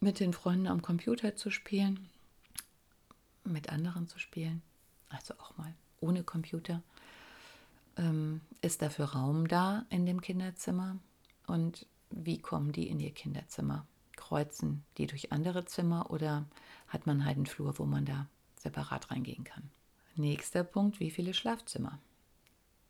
mit 0.00 0.20
den 0.20 0.32
Freunden 0.32 0.66
am 0.66 0.80
Computer 0.80 1.36
zu 1.36 1.50
spielen, 1.50 2.08
mit 3.44 3.68
anderen 3.68 4.08
zu 4.08 4.18
spielen, 4.18 4.62
also 5.10 5.34
auch 5.34 5.56
mal 5.58 5.74
ohne 6.00 6.22
Computer. 6.22 6.82
Ähm, 7.96 8.40
ist 8.60 8.82
dafür 8.82 9.06
Raum 9.06 9.48
da 9.48 9.84
in 9.90 10.06
dem 10.06 10.20
Kinderzimmer? 10.20 10.98
Und 11.46 11.86
wie 12.10 12.38
kommen 12.38 12.72
die 12.72 12.88
in 12.88 13.00
ihr 13.00 13.12
Kinderzimmer? 13.12 13.86
Kreuzen 14.16 14.84
die 14.98 15.06
durch 15.06 15.32
andere 15.32 15.66
Zimmer 15.66 16.10
oder 16.10 16.46
hat 16.88 17.06
man 17.06 17.24
halt 17.24 17.36
einen 17.36 17.46
Flur, 17.46 17.78
wo 17.78 17.84
man 17.84 18.04
da 18.04 18.26
separat 18.58 19.10
reingehen 19.10 19.44
kann? 19.44 19.70
Nächster 20.16 20.64
Punkt, 20.64 20.98
wie 21.00 21.10
viele 21.10 21.34
Schlafzimmer? 21.34 21.98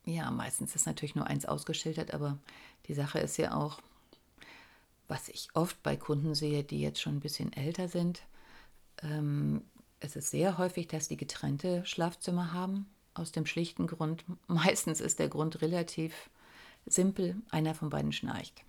Ja, 0.04 0.30
meistens 0.30 0.76
ist 0.76 0.86
natürlich 0.86 1.16
nur 1.16 1.26
eins 1.26 1.46
ausgeschildert, 1.46 2.14
aber 2.14 2.38
die 2.86 2.94
Sache 2.94 3.18
ist 3.18 3.36
ja 3.36 3.54
auch, 3.54 3.80
was 5.08 5.28
ich 5.28 5.48
oft 5.54 5.82
bei 5.82 5.96
Kunden 5.96 6.34
sehe, 6.34 6.62
die 6.62 6.80
jetzt 6.80 7.00
schon 7.00 7.16
ein 7.16 7.20
bisschen 7.20 7.52
älter 7.52 7.88
sind. 7.88 8.22
Ähm, 9.02 9.64
es 9.98 10.14
ist 10.14 10.30
sehr 10.30 10.58
häufig, 10.58 10.86
dass 10.86 11.08
die 11.08 11.16
getrennte 11.16 11.84
Schlafzimmer 11.84 12.52
haben, 12.52 12.86
aus 13.18 13.32
dem 13.32 13.46
schlichten 13.46 13.86
Grund, 13.86 14.24
meistens 14.46 15.00
ist 15.00 15.18
der 15.18 15.28
Grund 15.28 15.62
relativ 15.62 16.30
simpel, 16.86 17.36
einer 17.50 17.74
von 17.74 17.90
beiden 17.90 18.12
schnarcht. 18.12 18.64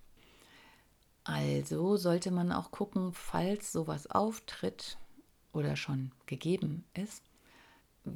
Also 1.24 1.96
sollte 1.96 2.30
man 2.30 2.52
auch 2.52 2.70
gucken, 2.70 3.12
falls 3.12 3.70
sowas 3.70 4.10
auftritt 4.10 4.98
oder 5.52 5.76
schon 5.76 6.12
gegeben 6.26 6.84
ist, 6.94 7.22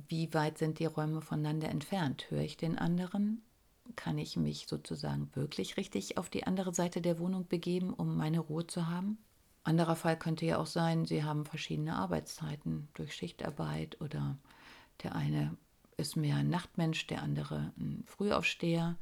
wie 0.08 0.32
weit 0.32 0.58
sind 0.58 0.78
die 0.78 0.86
Räume 0.86 1.20
voneinander 1.20 1.68
entfernt? 1.68 2.30
Höre 2.30 2.40
ich 2.40 2.56
den 2.56 2.78
anderen? 2.78 3.42
Kann 3.96 4.16
ich 4.16 4.36
mich 4.36 4.66
sozusagen 4.66 5.30
wirklich 5.34 5.76
richtig 5.76 6.16
auf 6.16 6.30
die 6.30 6.46
andere 6.46 6.72
Seite 6.72 7.02
der 7.02 7.18
Wohnung 7.18 7.46
begeben, 7.46 7.92
um 7.92 8.16
meine 8.16 8.40
Ruhe 8.40 8.66
zu 8.66 8.88
haben? 8.88 9.18
Anderer 9.64 9.96
Fall 9.96 10.18
könnte 10.18 10.46
ja 10.46 10.58
auch 10.58 10.66
sein, 10.66 11.04
Sie 11.04 11.22
haben 11.22 11.44
verschiedene 11.44 11.94
Arbeitszeiten 11.94 12.88
durch 12.94 13.14
Schichtarbeit 13.14 14.00
oder 14.00 14.36
der 15.02 15.14
eine 15.14 15.56
ist 16.02 16.16
mehr 16.16 16.36
ein 16.36 16.50
Nachtmensch, 16.50 17.06
der 17.06 17.22
andere 17.22 17.72
ein 17.78 18.04
Frühaufsteher. 18.06 18.96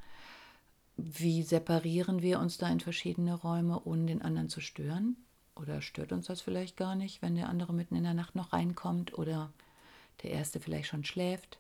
Wie 0.97 1.43
separieren 1.43 2.23
wir 2.23 2.39
uns 2.39 2.59
da 2.59 2.69
in 2.69 2.81
verschiedene 2.81 3.35
Räume, 3.35 3.83
ohne 3.85 4.07
den 4.07 4.23
anderen 4.23 4.49
zu 4.49 4.61
stören? 4.61 5.17
Oder 5.57 5.83
stört 5.83 6.13
uns 6.13 6.27
das 6.27 6.41
vielleicht 6.41 6.77
gar 6.77 6.95
nicht, 6.95 7.23
wenn 7.23 7.35
der 7.35 7.49
andere 7.49 7.73
mitten 7.73 7.97
in 7.97 8.05
der 8.05 8.15
Nacht 8.15 8.35
noch 8.35 8.53
reinkommt 8.53 9.19
oder 9.19 9.51
der 10.23 10.31
erste 10.31 10.61
vielleicht 10.61 10.89
schon 10.89 11.05
schläft, 11.05 11.59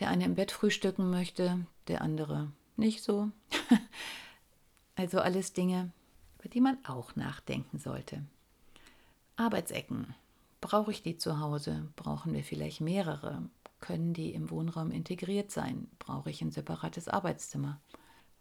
der 0.00 0.08
eine 0.08 0.24
im 0.24 0.34
Bett 0.34 0.52
frühstücken 0.52 1.10
möchte, 1.10 1.66
der 1.88 2.00
andere 2.00 2.50
nicht 2.76 3.02
so. 3.02 3.30
also 4.96 5.20
alles 5.20 5.52
Dinge, 5.52 5.90
über 6.38 6.48
die 6.48 6.60
man 6.60 6.78
auch 6.84 7.16
nachdenken 7.16 7.78
sollte. 7.78 8.24
Arbeitsecken. 9.36 10.14
Brauche 10.60 10.92
ich 10.92 11.02
die 11.02 11.18
zu 11.18 11.40
Hause? 11.40 11.88
Brauchen 11.96 12.32
wir 12.32 12.42
vielleicht 12.42 12.80
mehrere? 12.80 13.42
Können 13.84 14.14
die 14.14 14.32
im 14.32 14.48
Wohnraum 14.48 14.90
integriert 14.90 15.50
sein? 15.50 15.88
Brauche 15.98 16.30
ich 16.30 16.40
ein 16.40 16.50
separates 16.50 17.06
Arbeitszimmer? 17.06 17.82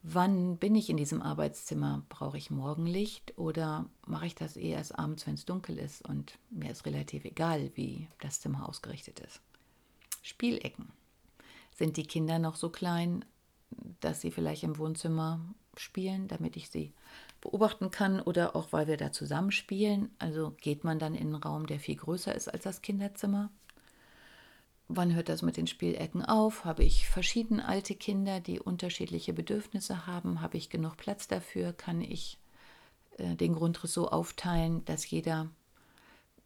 Wann 0.02 0.56
bin 0.56 0.74
ich 0.74 0.90
in 0.90 0.96
diesem 0.96 1.22
Arbeitszimmer? 1.22 2.06
Brauche 2.08 2.38
ich 2.38 2.50
Morgenlicht 2.50 3.38
oder 3.38 3.90
mache 4.08 4.26
ich 4.26 4.36
das 4.36 4.56
eher 4.56 4.78
erst 4.78 4.98
abends, 4.98 5.28
wenn 5.28 5.34
es 5.34 5.44
dunkel 5.44 5.80
ist 5.80 6.08
und 6.08 6.40
mir 6.50 6.72
ist 6.72 6.86
relativ 6.86 7.26
egal, 7.26 7.72
wie 7.76 8.08
das 8.22 8.40
Zimmer 8.40 8.70
ausgerichtet 8.70 9.20
ist? 9.20 9.42
Spielecken. 10.22 10.94
Sind 11.76 11.98
die 11.98 12.08
Kinder 12.08 12.40
noch 12.40 12.56
so 12.56 12.70
klein, 12.70 13.26
dass 14.00 14.22
sie 14.22 14.32
vielleicht 14.32 14.64
im 14.64 14.78
Wohnzimmer 14.78 15.42
spielen, 15.76 16.30
damit 16.30 16.56
ich 16.56 16.70
sie 16.70 16.94
beobachten 17.42 17.92
kann 17.92 18.22
oder 18.22 18.56
auch 18.56 18.72
weil 18.72 18.88
wir 18.88 18.96
da 18.96 19.12
zusammen 19.12 19.52
spielen? 19.52 20.10
Also 20.20 20.56
geht 20.62 20.86
man 20.86 21.00
dann 21.00 21.16
in 21.16 21.34
einen 21.34 21.44
Raum, 21.44 21.68
der 21.68 21.82
viel 21.82 21.98
größer 21.98 22.34
ist 22.34 22.48
als 22.48 22.64
das 22.64 22.82
Kinderzimmer? 22.82 23.52
Wann 24.88 25.14
hört 25.14 25.30
das 25.30 25.42
mit 25.42 25.58
den 25.58 25.68
Spielecken 25.68 26.24
auf? 26.24 26.66
Habe 26.66 26.84
ich 26.84 27.08
verschiedene 27.08 27.66
alte 27.68 27.96
Kinder, 27.96 28.40
die 28.40 28.60
unterschiedliche 28.60 29.34
Bedürfnisse 29.34 30.06
haben? 30.06 30.42
Habe 30.42 30.58
ich 30.58 30.70
genug 30.70 30.98
Platz 30.98 31.28
dafür? 31.28 31.74
Kann 31.74 32.02
ich 32.02 32.38
äh, 33.18 33.36
den 33.36 33.56
Grundriss 33.56 33.94
so 33.94 34.10
aufteilen, 34.10 34.84
dass 34.86 35.10
jeder 35.10 35.50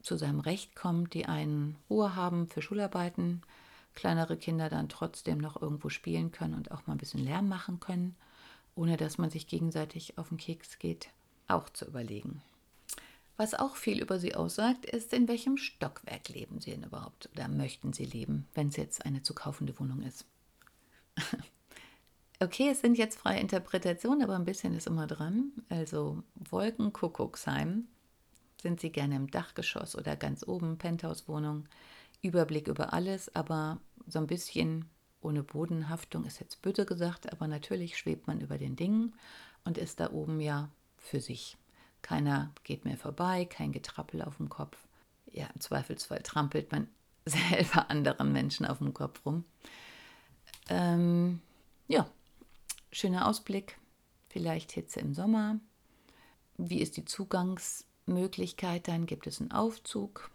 zu 0.01 0.15
seinem 0.17 0.39
Recht 0.39 0.75
kommt, 0.75 1.13
die 1.13 1.25
einen 1.25 1.75
Ruhe 1.89 2.15
haben 2.15 2.48
für 2.48 2.62
Schularbeiten, 2.62 3.41
kleinere 3.96 4.38
Kinder 4.38 4.70
dann 4.70 4.89
trotzdem 4.89 5.39
noch 5.39 5.62
irgendwo 5.62 5.89
spielen 5.89 6.32
können 6.32 6.53
und 6.53 6.72
auch 6.72 6.86
mal 6.86 6.94
ein 6.94 7.00
bisschen 7.00 7.24
Lärm 7.24 7.50
machen 7.50 7.79
können, 7.79 8.15
ohne 8.75 8.96
dass 8.96 9.17
man 9.17 9.32
sich 9.32 9.48
gegenseitig 9.48 10.17
auf 10.17 10.29
den 10.29 10.38
Keks 10.38 10.77
geht, 10.77 11.10
auch 11.48 11.70
zu 11.70 11.86
überlegen. 11.86 12.41
Was 13.38 13.53
auch 13.53 13.75
viel 13.75 14.01
über 14.01 14.20
sie 14.20 14.34
aussagt, 14.36 14.86
ist, 14.86 15.13
in 15.13 15.27
welchem 15.27 15.58
Stockwerk 15.58 16.29
leben 16.29 16.60
sie 16.60 16.72
denn 16.72 16.84
überhaupt 16.84 17.29
oder 17.32 17.48
möchten 17.48 17.94
sie 17.94 18.06
leben, 18.06 18.48
wenn 18.56 18.70
es 18.70 18.77
jetzt 18.77 19.06
eine 19.06 19.22
zu 19.22 19.36
kaufende 19.36 19.79
Wohnung 19.79 20.01
ist. 20.01 20.25
okay, 22.39 22.70
es 22.72 22.82
sind 22.82 22.98
jetzt 22.98 23.20
freie 23.20 23.39
Interpretationen, 23.39 24.24
aber 24.24 24.36
ein 24.36 24.46
bisschen 24.46 24.75
ist 24.75 24.88
immer 24.88 25.06
dran. 25.06 25.51
Also 25.70 26.24
Wolkenkuckucksheim. 26.50 27.88
Sind 28.60 28.79
sie 28.79 28.91
gerne 28.91 29.15
im 29.15 29.29
Dachgeschoss 29.29 29.96
oder 29.96 30.15
ganz 30.15 30.48
oben, 30.48 30.79
Penthouse-Wohnung, 30.79 31.70
Überblick 32.24 32.67
über 32.67 32.91
alles, 32.91 33.34
aber 33.36 33.79
so 34.08 34.17
ein 34.17 34.25
bisschen 34.25 34.89
ohne 35.22 35.44
Bodenhaftung 35.44 36.25
ist 36.25 36.39
jetzt 36.39 36.63
böse 36.63 36.88
gesagt, 36.88 37.32
aber 37.32 37.48
natürlich 37.48 37.98
schwebt 37.98 38.25
man 38.25 38.41
über 38.41 38.58
den 38.58 38.75
Dingen 38.75 39.13
und 39.63 39.77
ist 39.77 40.00
da 40.00 40.12
oben 40.12 40.41
ja 40.41 40.72
für 40.98 41.22
sich. 41.22 41.56
Keiner 42.01 42.51
geht 42.63 42.86
mehr 42.86 42.98
vorbei, 42.98 43.46
kein 43.46 43.72
Getrappel 43.72 44.22
auf 44.22 44.38
dem 44.38 44.50
Kopf. 44.50 44.77
Ja, 45.32 45.48
im 45.54 45.60
Zweifelsfall 45.60 46.22
trampelt 46.24 46.72
man 46.72 46.88
selber 47.25 47.89
anderen 47.89 48.32
Menschen 48.32 48.66
auf 48.66 48.77
dem 48.77 48.94
Kopf 48.94 49.25
rum. 49.25 49.44
Ähm, 50.70 51.42
ja, 51.88 52.08
schöner 52.92 53.27
Ausblick, 53.27 53.77
vielleicht 54.30 54.72
Hitze 54.72 55.00
im 55.00 55.13
Sommer. 55.13 55.60
Wie 56.58 56.80
ist 56.82 56.98
die 56.98 57.06
Zugangsmöglichkeit? 57.06 58.88
Dann 58.88 59.06
gibt 59.06 59.27
es 59.27 59.39
einen 59.39 59.51
Aufzug. 59.51 60.32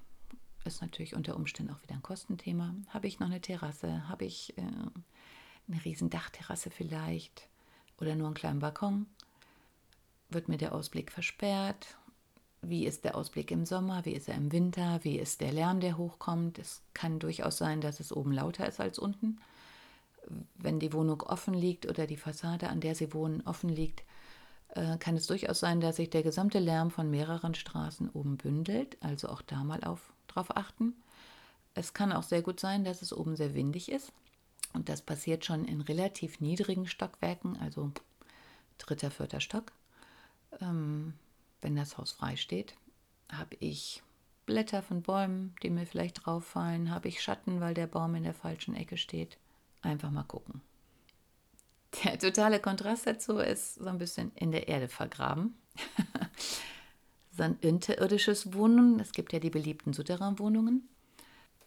Ist 0.65 0.81
natürlich 0.81 1.17
unter 1.17 1.35
Umständen 1.35 1.73
auch 1.73 1.83
wieder 1.83 1.95
ein 1.95 2.03
Kostenthema. 2.03 2.75
Habe 2.89 3.09
ich 3.09 3.19
noch 3.19 3.27
eine 3.27 3.41
Terrasse? 3.41 4.09
Habe 4.09 4.25
ich 4.25 4.57
äh, 4.57 4.63
eine 4.63 5.85
riesen 5.85 6.09
Dachterrasse 6.09 6.71
vielleicht? 6.71 7.49
Oder 8.01 8.15
nur 8.15 8.27
einen 8.27 8.35
kleinen 8.35 8.61
Balkon? 8.61 9.07
Wird 10.35 10.49
mir 10.49 10.59
der 10.59 10.75
Ausblick 10.75 11.13
versperrt? 11.13 11.97
Wie 12.65 12.87
ist 12.87 13.05
der 13.05 13.17
Ausblick 13.17 13.51
im 13.51 13.67
Sommer? 13.67 14.05
Wie 14.05 14.13
ist 14.13 14.29
er 14.29 14.37
im 14.37 14.53
Winter? 14.53 15.01
Wie 15.03 15.19
ist 15.19 15.41
der 15.41 15.53
Lärm, 15.53 15.81
der 15.81 15.99
hochkommt? 15.99 16.61
Es 16.61 16.81
kann 16.95 17.19
durchaus 17.19 17.59
sein, 17.59 17.81
dass 17.81 17.99
es 17.99 18.13
oben 18.13 18.31
lauter 18.31 18.69
ist 18.69 18.79
als 18.79 19.01
unten. 19.01 19.41
Wenn 20.55 20.79
die 20.79 20.93
Wohnung 20.93 21.23
offen 21.23 21.55
liegt 21.55 21.87
oder 21.87 22.07
die 22.07 22.17
Fassade, 22.17 22.69
an 22.69 22.81
der 22.81 22.95
sie 22.95 23.13
wohnen, 23.13 23.41
offen 23.45 23.69
liegt, 23.69 24.05
äh, 24.69 24.97
kann 24.99 25.17
es 25.17 25.27
durchaus 25.27 25.59
sein, 25.59 25.81
dass 25.81 25.97
sich 25.97 26.09
der 26.09 26.23
gesamte 26.23 26.61
Lärm 26.61 26.93
von 26.93 27.11
mehreren 27.11 27.57
Straßen 27.57 28.09
oben 28.11 28.37
bündelt. 28.37 28.97
Also 29.01 29.29
auch 29.29 29.43
da 29.43 29.65
mal 29.65 29.83
auf, 29.83 30.13
drauf 30.29 30.57
achten. 30.57 30.95
Es 31.75 31.95
kann 31.95 32.13
auch 32.13 32.23
sehr 32.23 32.43
gut 32.43 32.61
sein, 32.61 32.85
dass 32.85 33.03
es 33.03 33.13
oben 33.13 33.35
sehr 33.35 33.55
windig 33.55 33.91
ist. 33.91 34.13
Und 34.73 34.89
das 34.89 35.03
passiert 35.03 35.45
schon 35.45 35.65
in 35.65 35.81
relativ 35.81 36.41
niedrigen 36.41 36.87
Stockwerken, 36.87 37.57
also 37.57 37.91
dritter, 38.79 39.11
vierter 39.11 39.41
Stock 39.41 39.73
ähm, 40.61 41.15
wenn 41.61 41.77
das 41.77 41.99
Haus 41.99 42.13
frei 42.13 42.37
steht, 42.37 42.75
habe 43.31 43.57
ich 43.61 44.03
Blätter 44.47 44.83
von 44.83 45.03
Bäumen, 45.03 45.55
die 45.63 45.71
mir 45.71 45.87
vielleicht 45.87 46.27
drauf 46.27 46.45
fallen, 46.45 46.91
habe 46.91 47.09
ich 47.09 47.23
Schatten, 47.23 47.61
weil 47.61 47.75
der 47.75 47.87
Baum 47.87 48.15
in 48.15 48.25
der 48.25 48.35
falschen 48.35 48.75
Ecke 48.75 48.97
steht. 48.97 49.39
Einfach 49.83 50.11
mal 50.11 50.25
gucken. 50.25 50.61
Der 52.05 52.19
totale 52.19 52.59
Kontrast 52.59 53.07
dazu 53.07 53.39
ist 53.39 53.77
so 53.77 53.87
ein 53.87 53.99
bisschen 53.99 54.33
in 54.35 54.51
der 54.51 54.69
Erde 54.69 54.89
vergraben. 54.89 55.55
so 57.37 57.43
ein 57.43 57.57
unterirdisches 57.63 58.55
Wohnen, 58.55 58.99
es 59.01 59.13
gibt 59.13 59.33
ja 59.33 59.39
die 59.39 59.51
beliebten 59.51 59.93
Souterrain-Wohnungen, 59.93 60.89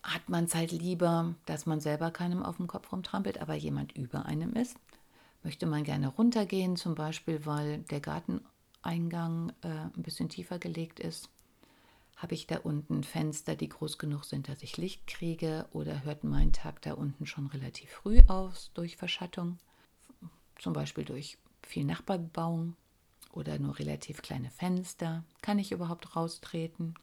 hat 0.04 0.30
man 0.30 0.46
es 0.46 0.56
halt 0.56 0.72
lieber, 0.72 1.36
dass 1.46 1.66
man 1.66 1.80
selber 1.80 2.12
keinem 2.12 2.44
auf 2.44 2.58
dem 2.58 2.68
Kopf 2.68 2.92
rumtrampelt, 2.92 3.40
aber 3.40 3.56
jemand 3.56 3.96
über 3.96 4.26
einem 4.26 4.54
ist. 4.54 4.78
Möchte 5.44 5.66
man 5.66 5.84
gerne 5.84 6.08
runtergehen, 6.08 6.76
zum 6.76 6.96
Beispiel, 6.96 7.46
weil 7.46 7.80
der 7.80 8.00
Garten 8.00 8.42
Eingang 8.86 9.52
äh, 9.62 9.68
ein 9.68 10.04
bisschen 10.04 10.30
tiefer 10.30 10.60
gelegt 10.60 11.00
ist, 11.00 11.30
Habe 12.16 12.34
ich 12.34 12.48
da 12.48 12.58
unten 12.60 13.04
Fenster, 13.04 13.56
die 13.56 13.68
groß 13.68 13.98
genug 13.98 14.24
sind, 14.24 14.48
dass 14.48 14.64
ich 14.64 14.78
Licht 14.78 15.06
kriege? 15.06 15.68
Oder 15.74 16.04
hört 16.04 16.24
mein 16.24 16.54
Tag 16.54 16.82
da 16.82 16.94
unten 16.94 17.26
schon 17.26 17.48
relativ 17.48 17.90
früh 17.90 18.22
aus 18.28 18.72
durch 18.74 18.96
Verschattung? 18.96 19.58
Zum 20.58 20.72
Beispiel 20.74 21.04
durch 21.04 21.38
viel 21.62 21.84
Nachbarbebauung 21.84 22.76
oder 23.34 23.60
nur 23.60 23.78
relativ 23.80 24.22
kleine 24.22 24.50
Fenster? 24.50 25.26
Kann 25.42 25.60
ich 25.60 25.74
überhaupt 25.74 26.16
raustreten? 26.16 26.96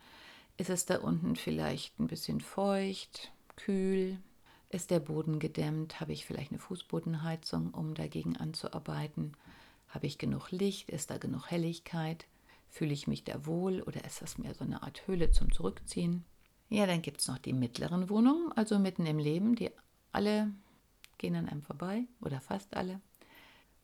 Ist 0.56 0.70
es 0.70 0.86
da 0.86 0.98
unten 0.98 1.36
vielleicht 1.36 1.98
ein 2.00 2.06
bisschen 2.06 2.40
feucht, 2.40 3.32
kühl? 3.56 4.18
Ist 4.70 4.90
der 4.90 5.00
Boden 5.00 5.38
gedämmt? 5.38 6.00
Habe 6.00 6.14
ich 6.14 6.24
vielleicht 6.24 6.52
eine 6.52 6.60
Fußbodenheizung, 6.60 7.74
um 7.74 7.94
dagegen 7.94 8.38
anzuarbeiten? 8.38 9.36
Habe 9.92 10.06
ich 10.06 10.16
genug 10.16 10.50
Licht? 10.50 10.88
Ist 10.88 11.10
da 11.10 11.18
genug 11.18 11.50
Helligkeit? 11.50 12.26
Fühle 12.68 12.94
ich 12.94 13.06
mich 13.06 13.24
da 13.24 13.44
wohl 13.44 13.82
oder 13.82 14.04
ist 14.04 14.22
das 14.22 14.38
mehr 14.38 14.54
so 14.54 14.64
eine 14.64 14.82
Art 14.82 15.06
Höhle 15.06 15.30
zum 15.30 15.52
Zurückziehen? 15.52 16.24
Ja, 16.70 16.86
dann 16.86 17.02
gibt 17.02 17.20
es 17.20 17.28
noch 17.28 17.36
die 17.36 17.52
mittleren 17.52 18.08
Wohnungen, 18.08 18.50
also 18.52 18.78
mitten 18.78 19.04
im 19.04 19.18
Leben, 19.18 19.54
die 19.54 19.70
alle 20.10 20.50
gehen 21.18 21.36
an 21.36 21.46
einem 21.46 21.60
vorbei 21.60 22.04
oder 22.22 22.40
fast 22.40 22.74
alle. 22.74 23.02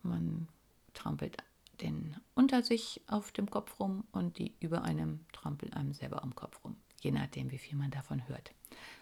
Man 0.03 0.49
trampelt 0.95 1.37
den 1.83 2.17
unter 2.35 2.63
sich 2.63 3.03
auf 3.07 3.31
dem 3.31 3.51
Kopf 3.51 3.79
rum 3.79 4.05
und 4.11 4.39
die 4.39 4.55
über 4.61 4.83
einem 4.85 5.27
trampeln 5.33 5.75
einem 5.75 5.93
selber 5.93 6.23
am 6.23 6.35
Kopf 6.35 6.65
rum, 6.65 6.77
je 7.01 7.11
nachdem, 7.11 7.51
wie 7.51 7.59
viel 7.59 7.77
man 7.77 7.91
davon 7.91 8.27
hört. 8.27 8.53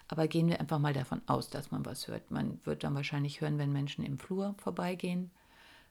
Aber 0.09 0.27
gehen 0.27 0.49
wir 0.49 0.59
einfach 0.59 0.81
mal 0.81 0.93
davon 0.93 1.23
aus, 1.27 1.49
dass 1.49 1.71
man 1.71 1.87
was 1.87 2.09
hört. 2.09 2.33
Man 2.33 2.61
wird 2.65 2.83
dann 2.83 2.97
wahrscheinlich 2.97 3.41
hören, 3.41 3.59
wenn 3.59 3.73
Menschen 3.73 4.05
im 4.05 4.19
Flur 4.19 4.57
vorbeigehen. 4.59 5.31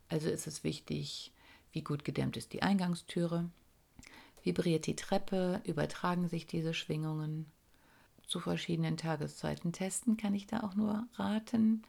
Also 0.10 0.30
ist 0.30 0.48
es 0.48 0.64
wichtig, 0.64 1.32
wie 1.72 1.82
gut 1.82 2.06
gedämmt 2.06 2.38
ist 2.38 2.54
die 2.54 2.64
Eingangstüre, 2.64 3.50
Vibriert 4.46 4.86
die 4.86 4.96
Treppe? 4.96 5.60
Übertragen 5.66 6.30
sich 6.30 6.46
diese 6.46 6.76
Schwingungen? 6.76 7.48
Zu 8.28 8.40
verschiedenen 8.40 8.96
Tageszeiten 8.96 9.74
testen 9.74 10.18
kann 10.18 10.36
ich 10.36 10.46
da 10.46 10.60
auch 10.60 10.76
nur 10.76 11.08
raten. 11.16 11.82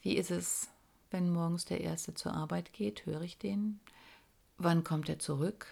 Wie 0.00 0.14
ist 0.16 0.30
es, 0.30 0.68
wenn 1.10 1.32
morgens 1.32 1.64
der 1.64 1.80
Erste 1.80 2.14
zur 2.14 2.32
Arbeit 2.32 2.72
geht? 2.72 3.04
Höre 3.04 3.22
ich 3.22 3.38
den? 3.38 3.80
Wann 4.58 4.84
kommt 4.84 5.08
er 5.08 5.18
zurück? 5.18 5.66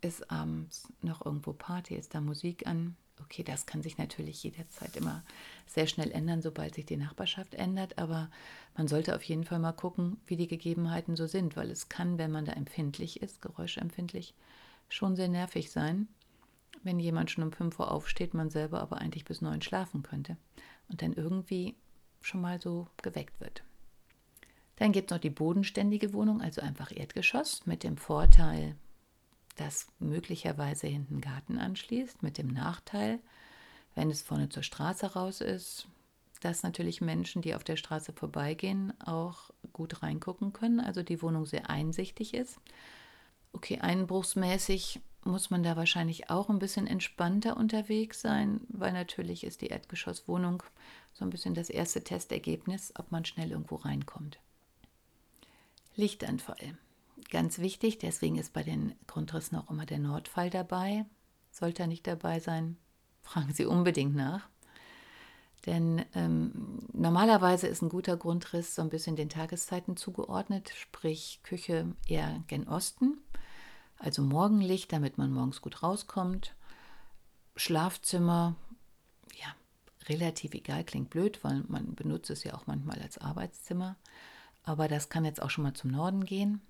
Ist 0.00 0.30
abends 0.30 0.88
noch 1.02 1.26
irgendwo 1.26 1.52
Party? 1.52 1.94
Ist 1.94 2.14
da 2.14 2.22
Musik 2.22 2.66
an? 2.66 2.96
Okay, 3.22 3.42
das 3.42 3.66
kann 3.66 3.82
sich 3.82 3.96
natürlich 3.96 4.42
jederzeit 4.42 4.96
immer 4.96 5.22
sehr 5.66 5.86
schnell 5.86 6.10
ändern, 6.10 6.42
sobald 6.42 6.74
sich 6.74 6.86
die 6.86 6.96
Nachbarschaft 6.96 7.54
ändert, 7.54 7.98
aber 7.98 8.30
man 8.76 8.88
sollte 8.88 9.14
auf 9.14 9.22
jeden 9.22 9.44
Fall 9.44 9.58
mal 9.58 9.72
gucken, 9.72 10.18
wie 10.26 10.36
die 10.36 10.48
Gegebenheiten 10.48 11.16
so 11.16 11.26
sind, 11.26 11.56
weil 11.56 11.70
es 11.70 11.88
kann, 11.88 12.18
wenn 12.18 12.30
man 12.30 12.44
da 12.44 12.52
empfindlich 12.52 13.22
ist, 13.22 13.40
geräuschempfindlich, 13.40 14.34
schon 14.88 15.16
sehr 15.16 15.28
nervig 15.28 15.70
sein, 15.70 16.08
wenn 16.82 16.98
jemand 17.00 17.30
schon 17.30 17.44
um 17.44 17.52
5 17.52 17.78
Uhr 17.78 17.90
aufsteht, 17.90 18.34
man 18.34 18.50
selber 18.50 18.80
aber 18.80 18.98
eigentlich 18.98 19.24
bis 19.24 19.40
9 19.40 19.62
schlafen 19.62 20.02
könnte 20.02 20.36
und 20.88 21.00
dann 21.00 21.12
irgendwie 21.12 21.76
schon 22.20 22.40
mal 22.40 22.60
so 22.60 22.88
geweckt 23.02 23.40
wird. 23.40 23.62
Dann 24.76 24.92
gibt 24.92 25.10
es 25.10 25.14
noch 25.14 25.20
die 25.20 25.30
bodenständige 25.30 26.12
Wohnung, 26.12 26.40
also 26.40 26.60
einfach 26.60 26.90
Erdgeschoss, 26.94 27.64
mit 27.64 27.84
dem 27.84 27.96
Vorteil, 27.96 28.76
dass 29.56 29.86
möglicherweise 29.98 30.86
hinten 30.86 31.20
Garten 31.20 31.58
anschließt, 31.58 32.22
mit 32.22 32.38
dem 32.38 32.48
Nachteil, 32.48 33.20
wenn 33.94 34.10
es 34.10 34.22
vorne 34.22 34.48
zur 34.48 34.62
Straße 34.62 35.14
raus 35.14 35.40
ist, 35.40 35.86
dass 36.40 36.62
natürlich 36.62 37.00
Menschen, 37.00 37.42
die 37.42 37.54
auf 37.54 37.64
der 37.64 37.76
Straße 37.76 38.12
vorbeigehen, 38.12 38.92
auch 39.00 39.50
gut 39.72 40.02
reingucken 40.02 40.52
können, 40.52 40.80
also 40.80 41.02
die 41.02 41.22
Wohnung 41.22 41.46
sehr 41.46 41.70
einsichtig 41.70 42.34
ist 42.34 42.58
Okay, 43.54 43.78
einbruchsmäßig 43.78 45.00
muss 45.24 45.48
man 45.48 45.62
da 45.62 45.76
wahrscheinlich 45.76 46.28
auch 46.28 46.50
ein 46.50 46.58
bisschen 46.58 46.86
entspannter 46.88 47.56
unterwegs 47.56 48.20
sein, 48.20 48.60
weil 48.68 48.92
natürlich 48.92 49.44
ist 49.44 49.62
die 49.62 49.68
Erdgeschosswohnung 49.68 50.62
so 51.14 51.24
ein 51.24 51.30
bisschen 51.30 51.54
das 51.54 51.70
erste 51.70 52.02
Testergebnis, 52.02 52.92
ob 52.96 53.12
man 53.12 53.24
schnell 53.24 53.52
irgendwo 53.52 53.76
reinkommt. 53.76 54.40
Lichtanfall. 55.94 56.76
Ganz 57.30 57.58
wichtig, 57.58 57.98
deswegen 57.98 58.36
ist 58.36 58.52
bei 58.52 58.62
den 58.62 58.94
Grundrissen 59.06 59.58
auch 59.58 59.70
immer 59.70 59.86
der 59.86 59.98
Nordfall 59.98 60.50
dabei. 60.50 61.04
Sollte 61.50 61.82
er 61.84 61.88
nicht 61.88 62.06
dabei 62.06 62.40
sein, 62.40 62.76
fragen 63.22 63.52
Sie 63.52 63.66
unbedingt 63.66 64.14
nach. 64.14 64.48
Denn 65.66 66.04
ähm, 66.14 66.80
normalerweise 66.92 67.66
ist 67.68 67.80
ein 67.80 67.88
guter 67.88 68.18
Grundriss 68.18 68.74
so 68.74 68.82
ein 68.82 68.90
bisschen 68.90 69.16
den 69.16 69.30
Tageszeiten 69.30 69.96
zugeordnet, 69.96 70.70
sprich 70.76 71.40
Küche 71.42 71.94
eher 72.06 72.42
gen 72.48 72.68
Osten 72.68 73.18
also 74.04 74.22
Morgenlicht, 74.22 74.92
damit 74.92 75.18
man 75.18 75.32
morgens 75.32 75.62
gut 75.62 75.82
rauskommt. 75.82 76.54
Schlafzimmer, 77.56 78.54
ja, 79.40 79.54
relativ 80.08 80.54
egal, 80.54 80.84
klingt 80.84 81.10
blöd, 81.10 81.42
weil 81.42 81.64
man 81.68 81.94
benutzt 81.94 82.30
es 82.30 82.44
ja 82.44 82.54
auch 82.54 82.66
manchmal 82.66 83.00
als 83.00 83.18
Arbeitszimmer. 83.18 83.96
Aber 84.64 84.88
das 84.88 85.08
kann 85.08 85.24
jetzt 85.24 85.42
auch 85.42 85.50
schon 85.50 85.64
mal 85.64 85.74
zum 85.74 85.90
Norden 85.90 86.24
gehen, 86.24 86.60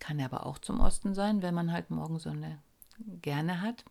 kann 0.00 0.20
aber 0.20 0.46
auch 0.46 0.58
zum 0.58 0.80
Osten 0.80 1.14
sein, 1.14 1.42
wenn 1.42 1.54
man 1.54 1.72
halt 1.72 1.90
Morgensonne 1.90 2.58
gerne 3.22 3.60
hat. 3.60 3.84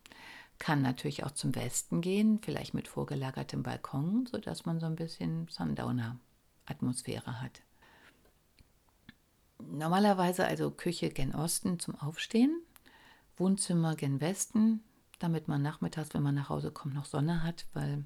Kann 0.58 0.82
natürlich 0.82 1.24
auch 1.24 1.32
zum 1.32 1.54
Westen 1.54 2.00
gehen, 2.00 2.38
vielleicht 2.40 2.74
mit 2.74 2.88
vorgelagertem 2.88 3.62
Balkon, 3.62 4.26
sodass 4.26 4.64
man 4.64 4.78
so 4.78 4.86
ein 4.86 4.96
bisschen 4.96 5.48
Sundowner-Atmosphäre 5.48 7.40
hat. 7.40 7.62
Normalerweise 9.58 10.46
also 10.46 10.70
Küche 10.70 11.10
gen 11.10 11.34
Osten 11.34 11.80
zum 11.80 11.96
Aufstehen, 11.96 12.62
Wohnzimmer 13.36 13.96
gen 13.96 14.20
Westen, 14.20 14.82
damit 15.18 15.48
man 15.48 15.62
nachmittags, 15.62 16.14
wenn 16.14 16.22
man 16.22 16.34
nach 16.34 16.48
Hause 16.48 16.70
kommt, 16.70 16.94
noch 16.94 17.06
Sonne 17.06 17.42
hat, 17.42 17.66
weil 17.72 18.04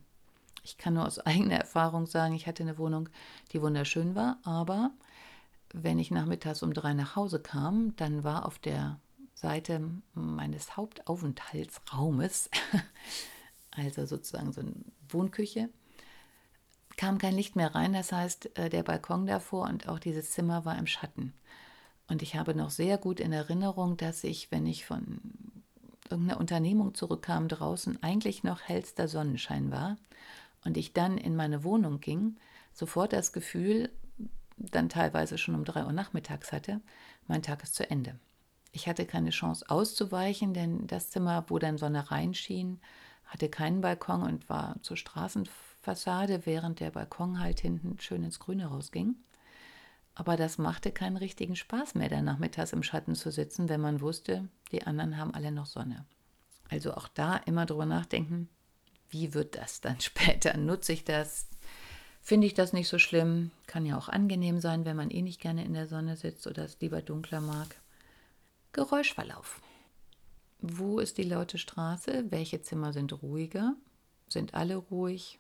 ich 0.63 0.79
kann 0.79 0.95
nur 0.95 1.07
aus 1.07 1.19
eigener 1.27 1.57
Erfahrung 1.57 2.07
sagen, 2.07 2.35
ich 2.35 2.47
hatte 2.47 2.63
eine 2.63 2.79
Wohnung, 2.79 3.09
die 3.53 3.61
wunderschön 3.61 4.15
war, 4.15 4.39
aber 4.45 4.93
wenn 5.73 5.99
ich 5.99 6.11
nachmittags 6.11 6.63
um 6.63 6.73
drei 6.73 6.95
nach 6.95 7.17
Hause 7.17 7.41
kam, 7.41 7.95
dann 7.97 8.25
war 8.25 8.47
auf 8.47 8.59
der 8.59 9.01
Seite 9.35 9.81
meines 10.15 10.77
Hauptaufenthaltsraumes, 10.77 12.51
also 13.71 14.07
sozusagen 14.07 14.53
so 14.53 14.61
eine 14.63 14.75
Wohnküche, 15.09 15.69
kam 16.97 17.19
kein 17.19 17.35
Licht 17.35 17.55
mehr 17.55 17.75
rein. 17.75 17.93
Das 17.93 18.13
heißt, 18.13 18.59
äh, 18.59 18.69
der 18.69 18.83
Balkon 18.83 19.27
davor 19.27 19.69
und 19.69 19.89
auch 19.89 19.99
dieses 19.99 20.33
Zimmer 20.33 20.65
war 20.65 20.77
im 20.77 20.87
Schatten. 20.87 21.33
Und 22.09 22.23
ich 22.23 22.37
habe 22.37 22.55
noch 22.55 22.71
sehr 22.71 22.99
gut 22.99 23.21
in 23.21 23.33
Erinnerung, 23.33 23.97
dass 23.97 24.25
ich, 24.25 24.51
wenn 24.51 24.67
ich 24.67 24.87
von 24.87 25.21
irgendeiner 26.11 26.41
Unternehmung 26.41 26.95
zurückkam, 26.95 27.49
draußen 27.49 28.03
eigentlich 28.03 28.43
noch 28.43 28.63
hellster 28.63 29.09
Sonnenschein 29.09 29.71
war 29.71 29.97
und 30.65 30.77
ich 30.77 30.95
dann 30.95 31.19
in 31.19 31.37
meine 31.37 31.65
Wohnung 31.65 32.01
ging, 32.01 32.37
sofort 32.73 33.13
das 33.13 33.33
Gefühl, 33.33 33.91
dann 34.59 34.89
teilweise 34.89 35.39
schon 35.39 35.55
um 35.55 35.65
drei 35.65 35.85
Uhr 35.85 35.93
nachmittags 35.93 36.53
hatte, 36.53 36.81
mein 37.27 37.43
Tag 37.43 37.63
ist 37.63 37.75
zu 37.75 37.89
Ende. 37.89 38.19
Ich 38.73 38.89
hatte 38.89 39.07
keine 39.07 39.31
Chance 39.31 39.65
auszuweichen, 39.69 40.55
denn 40.55 40.87
das 40.87 41.11
Zimmer, 41.11 41.45
wo 41.49 41.59
dann 41.59 41.79
Sonne 41.79 42.11
reinschien, 42.11 42.81
hatte 43.25 43.49
keinen 43.49 43.81
Balkon 43.81 44.23
und 44.23 44.49
war 44.49 44.77
zur 44.83 44.97
Straßenfassade, 44.97 46.47
während 46.47 46.81
der 46.81 46.91
Balkon 46.91 47.41
halt 47.41 47.61
hinten 47.61 47.99
schön 48.01 48.25
ins 48.25 48.39
Grüne 48.39 48.67
rausging. 48.67 49.17
Aber 50.15 50.37
das 50.37 50.59
machte 50.59 50.91
keinen 50.91 51.17
richtigen 51.17 51.55
Spaß 51.55 51.95
mehr, 51.95 52.09
da 52.09 52.21
nachmittags 52.21 52.73
im 52.73 52.83
Schatten 52.83 53.15
zu 53.15 53.31
sitzen, 53.31 53.69
wenn 53.69 53.81
man 53.81 54.01
wusste, 54.01 54.49
die 54.73 54.85
anderen 54.85 55.17
haben 55.17 55.33
alle 55.33 55.53
noch 55.53 55.67
Sonne. 55.67 56.05
Also 56.71 56.95
auch 56.95 57.09
da 57.09 57.37
immer 57.37 57.67
drüber 57.67 57.87
nachdenken, 57.87 58.49
wie 59.11 59.33
wird 59.35 59.57
das 59.57 59.81
dann 59.81 60.01
später? 60.01 60.57
Nutze 60.57 60.93
ich 60.93 61.05
das? 61.05 61.49
Finde 62.29 62.47
ich 62.47 62.53
das 62.53 62.75
nicht 62.75 62.89
so 62.89 62.99
schlimm? 62.99 63.53
Kann 63.67 63.87
ja 63.87 63.97
auch 63.97 64.11
angenehm 64.11 64.61
sein, 64.61 64.85
wenn 64.85 64.99
man 64.99 65.11
eh 65.11 65.23
nicht 65.23 65.41
gerne 65.41 65.65
in 65.65 65.73
der 65.73 65.87
Sonne 65.87 66.15
sitzt 66.15 66.47
oder 66.47 66.63
es 66.63 66.79
lieber 66.79 67.01
dunkler 67.01 67.41
mag. 67.41 67.81
Geräuschverlauf. 68.73 69.63
Wo 70.61 70.99
ist 70.99 71.17
die 71.17 71.23
laute 71.23 71.57
Straße? 71.57 72.27
Welche 72.29 72.61
Zimmer 72.61 72.93
sind 72.93 73.23
ruhiger? 73.23 73.77
Sind 74.29 74.53
alle 74.53 74.77
ruhig? 74.77 75.39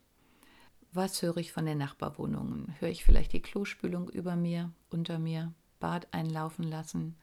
Was 0.90 1.20
höre 1.20 1.36
ich 1.36 1.52
von 1.52 1.66
den 1.66 1.76
Nachbarwohnungen? 1.76 2.74
Höre 2.78 2.88
ich 2.88 3.04
vielleicht 3.04 3.34
die 3.34 3.42
Klospülung 3.42 4.08
über 4.08 4.34
mir, 4.34 4.72
unter 4.88 5.18
mir, 5.18 5.52
Bad 5.80 6.08
einlaufen 6.12 6.64
lassen, 6.64 7.16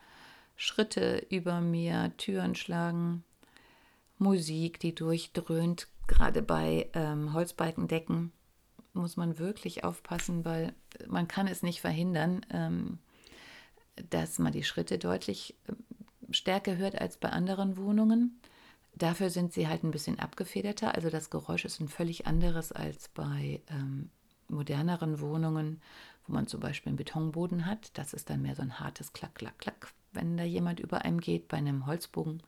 Schritte 0.56 1.26
über 1.32 1.60
mir, 1.60 2.14
Türen 2.18 2.54
schlagen, 2.54 3.24
Musik, 4.20 4.80
die 4.80 4.94
durchdröhnt, 4.94 5.88
gerade 6.06 6.44
bei 6.44 6.88
ähm, 6.94 7.34
Holzbalkendecken 7.34 8.32
muss 8.96 9.18
man 9.18 9.40
wirklich 9.40 9.84
aufpassen, 9.84 10.46
weil 10.46 10.74
man 11.08 11.28
kann 11.28 11.48
es 11.48 11.64
nicht 11.64 11.82
verhindern, 11.82 12.46
ähm, 12.52 13.00
dass 14.10 14.40
man 14.40 14.52
die 14.52 14.64
Schritte 14.64 14.98
deutlich 14.98 15.56
äh, 15.68 15.74
stärker 16.34 16.78
hört 16.78 17.00
als 17.00 17.18
bei 17.18 17.30
anderen 17.30 17.78
Wohnungen. 17.78 18.40
Dafür 18.94 19.30
sind 19.30 19.54
sie 19.54 19.68
halt 19.68 19.84
ein 19.84 19.92
bisschen 19.92 20.20
abgefederter. 20.20 20.96
Also 20.96 21.10
das 21.10 21.30
Geräusch 21.30 21.66
ist 21.66 21.80
ein 21.80 21.90
völlig 21.90 22.28
anderes 22.28 22.72
als 22.72 23.10
bei 23.10 23.62
ähm, 23.70 24.10
moderneren 24.48 25.20
Wohnungen, 25.20 25.82
wo 26.28 26.34
man 26.34 26.48
zum 26.48 26.60
Beispiel 26.62 26.92
einen 26.92 26.98
Betonboden 26.98 27.66
hat. 27.66 27.98
Das 27.98 28.14
ist 28.14 28.30
dann 28.30 28.42
mehr 28.42 28.56
so 28.56 28.62
ein 28.62 28.80
hartes 28.80 29.14
Klack, 29.14 29.36
Klack, 29.36 29.60
Klack, 29.60 29.92
wenn 30.14 30.38
da 30.38 30.44
jemand 30.44 30.80
über 30.80 31.04
einem 31.04 31.20
geht. 31.20 31.48
Bei 31.48 31.58
einem 31.58 31.86
Holzbogen 31.86 32.42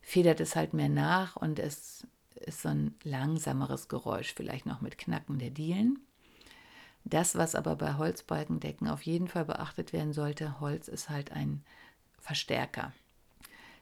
federt 0.00 0.40
es 0.40 0.56
halt 0.56 0.74
mehr 0.74 0.88
nach 0.88 1.36
und 1.36 1.58
es 1.58 2.06
ist 2.34 2.62
so 2.62 2.68
ein 2.68 2.94
langsameres 3.02 3.88
Geräusch, 3.88 4.34
vielleicht 4.34 4.66
noch 4.66 4.80
mit 4.80 4.98
Knacken 4.98 5.38
der 5.38 5.50
Dielen. 5.50 5.98
Das, 7.04 7.36
was 7.36 7.54
aber 7.54 7.76
bei 7.76 7.94
Holzbalkendecken 7.94 8.88
auf 8.88 9.02
jeden 9.02 9.28
Fall 9.28 9.44
beachtet 9.44 9.92
werden 9.92 10.12
sollte, 10.12 10.60
Holz 10.60 10.88
ist 10.88 11.08
halt 11.08 11.32
ein 11.32 11.62
Verstärker. 12.18 12.92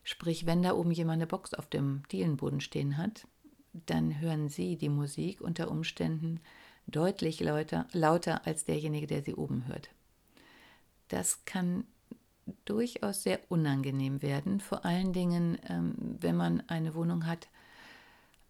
Sprich, 0.05 0.47
wenn 0.47 0.63
da 0.63 0.73
oben 0.73 0.93
jemand 0.93 1.17
eine 1.17 1.27
Box 1.27 1.53
auf 1.53 1.67
dem 1.67 2.03
Dielenboden 2.11 2.61
stehen 2.61 2.97
hat, 2.97 3.27
dann 3.87 4.21
hören 4.21 4.49
Sie 4.49 4.77
die 4.77 4.89
Musik 4.89 5.41
unter 5.41 5.71
Umständen 5.71 6.41
deutlich 6.87 7.41
lauter, 7.41 7.87
lauter 7.93 8.47
als 8.47 8.65
derjenige, 8.65 9.07
der 9.07 9.23
sie 9.23 9.35
oben 9.35 9.67
hört. 9.67 9.91
Das 11.09 11.45
kann 11.45 11.85
durchaus 12.65 13.23
sehr 13.23 13.41
unangenehm 13.49 14.23
werden, 14.23 14.61
vor 14.61 14.85
allen 14.85 15.13
Dingen, 15.13 15.59
ähm, 15.69 15.95
wenn 15.99 16.37
man 16.37 16.63
eine 16.69 16.95
Wohnung 16.95 17.27
hat, 17.27 17.49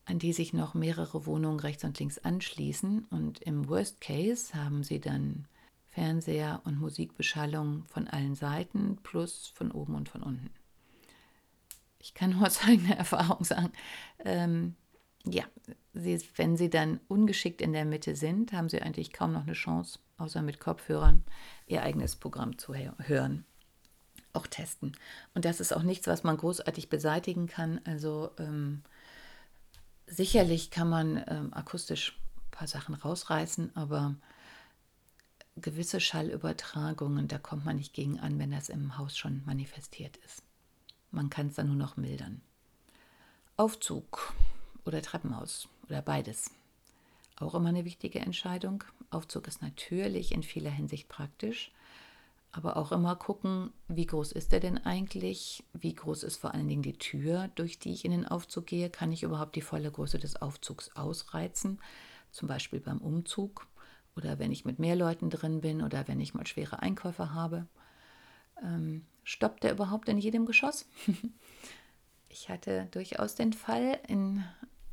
an 0.08 0.18
die 0.18 0.32
sich 0.32 0.54
noch 0.54 0.72
mehrere 0.72 1.26
Wohnungen 1.26 1.60
rechts 1.60 1.84
und 1.84 1.98
links 1.98 2.18
anschließen. 2.18 3.06
Und 3.10 3.40
im 3.40 3.68
Worst 3.68 4.00
Case 4.00 4.54
haben 4.54 4.82
sie 4.82 5.00
dann 5.00 5.46
Fernseher 5.88 6.62
und 6.64 6.80
Musikbeschallung 6.80 7.84
von 7.88 8.08
allen 8.08 8.34
Seiten 8.34 8.98
plus 9.02 9.48
von 9.48 9.70
oben 9.70 9.94
und 9.94 10.08
von 10.08 10.22
unten. 10.22 10.50
Ich 11.98 12.14
kann 12.14 12.30
nur 12.30 12.42
aus 12.46 12.64
eigener 12.64 12.96
Erfahrung 12.96 13.44
sagen, 13.44 13.72
ähm, 14.24 14.76
ja, 15.24 15.44
sie, 15.92 16.18
wenn 16.36 16.56
sie 16.56 16.70
dann 16.70 17.00
ungeschickt 17.08 17.60
in 17.60 17.74
der 17.74 17.84
Mitte 17.84 18.16
sind, 18.16 18.52
haben 18.52 18.70
sie 18.70 18.80
eigentlich 18.80 19.12
kaum 19.12 19.32
noch 19.32 19.42
eine 19.42 19.52
Chance, 19.52 19.98
außer 20.16 20.40
mit 20.40 20.58
Kopfhörern 20.58 21.22
ihr 21.66 21.82
eigenes 21.82 22.16
Programm 22.16 22.56
zu 22.56 22.74
hören. 22.74 23.44
Auch 24.32 24.46
testen. 24.46 24.96
Und 25.34 25.44
das 25.44 25.60
ist 25.60 25.72
auch 25.72 25.82
nichts, 25.82 26.06
was 26.06 26.24
man 26.24 26.38
großartig 26.38 26.88
beseitigen 26.88 27.46
kann. 27.46 27.80
Also 27.84 28.30
ähm, 28.38 28.82
Sicherlich 30.10 30.70
kann 30.70 30.88
man 30.88 31.22
ähm, 31.26 31.52
akustisch 31.52 32.18
ein 32.36 32.50
paar 32.50 32.66
Sachen 32.66 32.94
rausreißen, 32.94 33.76
aber 33.76 34.14
gewisse 35.56 36.00
Schallübertragungen, 36.00 37.28
da 37.28 37.38
kommt 37.38 37.64
man 37.64 37.76
nicht 37.76 37.92
gegen 37.92 38.18
an, 38.18 38.38
wenn 38.38 38.50
das 38.50 38.68
im 38.70 38.96
Haus 38.96 39.16
schon 39.18 39.42
manifestiert 39.44 40.16
ist. 40.18 40.42
Man 41.10 41.30
kann 41.30 41.48
es 41.48 41.54
dann 41.54 41.68
nur 41.68 41.76
noch 41.76 41.96
mildern. 41.96 42.40
Aufzug 43.56 44.32
oder 44.84 45.02
Treppenhaus 45.02 45.68
oder 45.88 46.00
beides. 46.00 46.50
Auch 47.36 47.54
immer 47.54 47.68
eine 47.68 47.84
wichtige 47.84 48.20
Entscheidung. 48.20 48.84
Aufzug 49.10 49.46
ist 49.46 49.62
natürlich 49.62 50.32
in 50.32 50.42
vieler 50.42 50.70
Hinsicht 50.70 51.08
praktisch, 51.08 51.70
aber 52.50 52.76
auch 52.76 52.92
immer 52.92 53.14
gucken, 53.16 53.72
wie 53.88 54.06
groß 54.06 54.32
ist 54.32 54.52
der 54.52 54.60
denn 54.60 54.78
eigentlich? 54.78 55.64
Wie 55.74 55.94
groß 55.94 56.22
ist 56.22 56.36
vor 56.36 56.54
allen 56.54 56.68
Dingen 56.68 56.82
die 56.82 56.96
Tür, 56.96 57.48
durch 57.54 57.78
die 57.78 57.92
ich 57.92 58.04
in 58.04 58.10
den 58.10 58.26
Aufzug 58.26 58.66
gehe? 58.66 58.88
Kann 58.88 59.12
ich 59.12 59.22
überhaupt 59.22 59.54
die 59.54 59.62
volle 59.62 59.90
Größe 59.90 60.18
des 60.18 60.40
Aufzugs 60.40 60.90
ausreizen? 60.96 61.80
Zum 62.30 62.48
Beispiel 62.48 62.80
beim 62.80 62.98
Umzug 62.98 63.66
oder 64.16 64.38
wenn 64.38 64.50
ich 64.50 64.64
mit 64.64 64.78
mehr 64.78 64.96
Leuten 64.96 65.30
drin 65.30 65.60
bin 65.60 65.82
oder 65.82 66.08
wenn 66.08 66.20
ich 66.20 66.34
mal 66.34 66.46
schwere 66.46 66.80
Einkäufe 66.80 67.34
habe. 67.34 67.66
Ähm, 68.62 69.04
stoppt 69.24 69.62
der 69.62 69.72
überhaupt 69.72 70.08
in 70.08 70.18
jedem 70.18 70.46
Geschoss? 70.46 70.88
ich 72.28 72.48
hatte 72.48 72.88
durchaus 72.90 73.34
den 73.34 73.52
Fall 73.52 74.00
in 74.08 74.42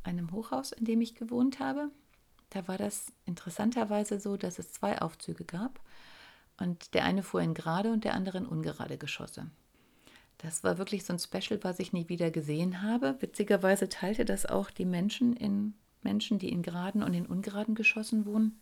einem 0.02 0.30
Hochhaus, 0.30 0.72
in 0.72 0.84
dem 0.84 1.00
ich 1.00 1.14
gewohnt 1.14 1.58
habe. 1.58 1.90
Da 2.50 2.68
war 2.68 2.78
das 2.78 3.12
interessanterweise 3.24 4.20
so, 4.20 4.36
dass 4.36 4.58
es 4.58 4.72
zwei 4.72 5.00
Aufzüge 5.00 5.44
gab 5.44 5.80
und 6.58 6.94
der 6.94 7.04
eine 7.04 7.22
fuhr 7.22 7.40
in 7.42 7.54
gerade 7.54 7.92
und 7.92 8.04
der 8.04 8.14
andere 8.14 8.38
in 8.38 8.46
ungerade 8.46 8.98
Geschosse. 8.98 9.46
Das 10.38 10.64
war 10.64 10.78
wirklich 10.78 11.04
so 11.04 11.12
ein 11.12 11.18
Special, 11.18 11.62
was 11.62 11.78
ich 11.78 11.92
nie 11.92 12.08
wieder 12.08 12.30
gesehen 12.30 12.82
habe. 12.82 13.16
Witzigerweise 13.20 13.88
teilte 13.88 14.24
das 14.24 14.46
auch 14.46 14.70
die 14.70 14.84
Menschen 14.84 15.34
in 15.34 15.74
Menschen, 16.02 16.38
die 16.38 16.50
in 16.50 16.62
geraden 16.62 17.02
und 17.02 17.14
in 17.14 17.26
ungeraden 17.26 17.74
Geschossen 17.74 18.26
wohnen, 18.26 18.60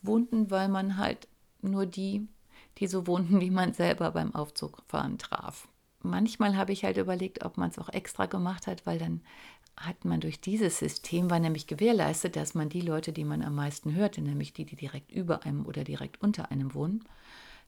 wohnten, 0.00 0.50
weil 0.50 0.68
man 0.68 0.96
halt 0.96 1.28
nur 1.60 1.86
die, 1.86 2.26
die 2.78 2.86
so 2.86 3.06
wohnten, 3.06 3.40
wie 3.40 3.50
man 3.50 3.72
selber 3.72 4.10
beim 4.10 4.34
Aufzugfahren 4.34 5.18
traf. 5.18 5.68
Manchmal 6.00 6.56
habe 6.56 6.72
ich 6.72 6.84
halt 6.84 6.96
überlegt, 6.96 7.44
ob 7.44 7.56
man 7.56 7.70
es 7.70 7.78
auch 7.78 7.88
extra 7.88 8.26
gemacht 8.26 8.66
hat, 8.66 8.86
weil 8.86 8.98
dann 8.98 9.20
hat 9.76 10.04
man 10.04 10.20
durch 10.20 10.40
dieses 10.40 10.78
System 10.78 11.30
war 11.30 11.38
nämlich 11.38 11.66
gewährleistet, 11.66 12.36
dass 12.36 12.54
man 12.54 12.68
die 12.68 12.80
Leute, 12.80 13.12
die 13.12 13.24
man 13.24 13.42
am 13.42 13.54
meisten 13.54 13.94
hörte, 13.94 14.20
nämlich 14.20 14.52
die, 14.52 14.64
die 14.64 14.76
direkt 14.76 15.10
über 15.10 15.44
einem 15.44 15.66
oder 15.66 15.84
direkt 15.84 16.20
unter 16.22 16.50
einem 16.50 16.74
wohnen, 16.74 17.04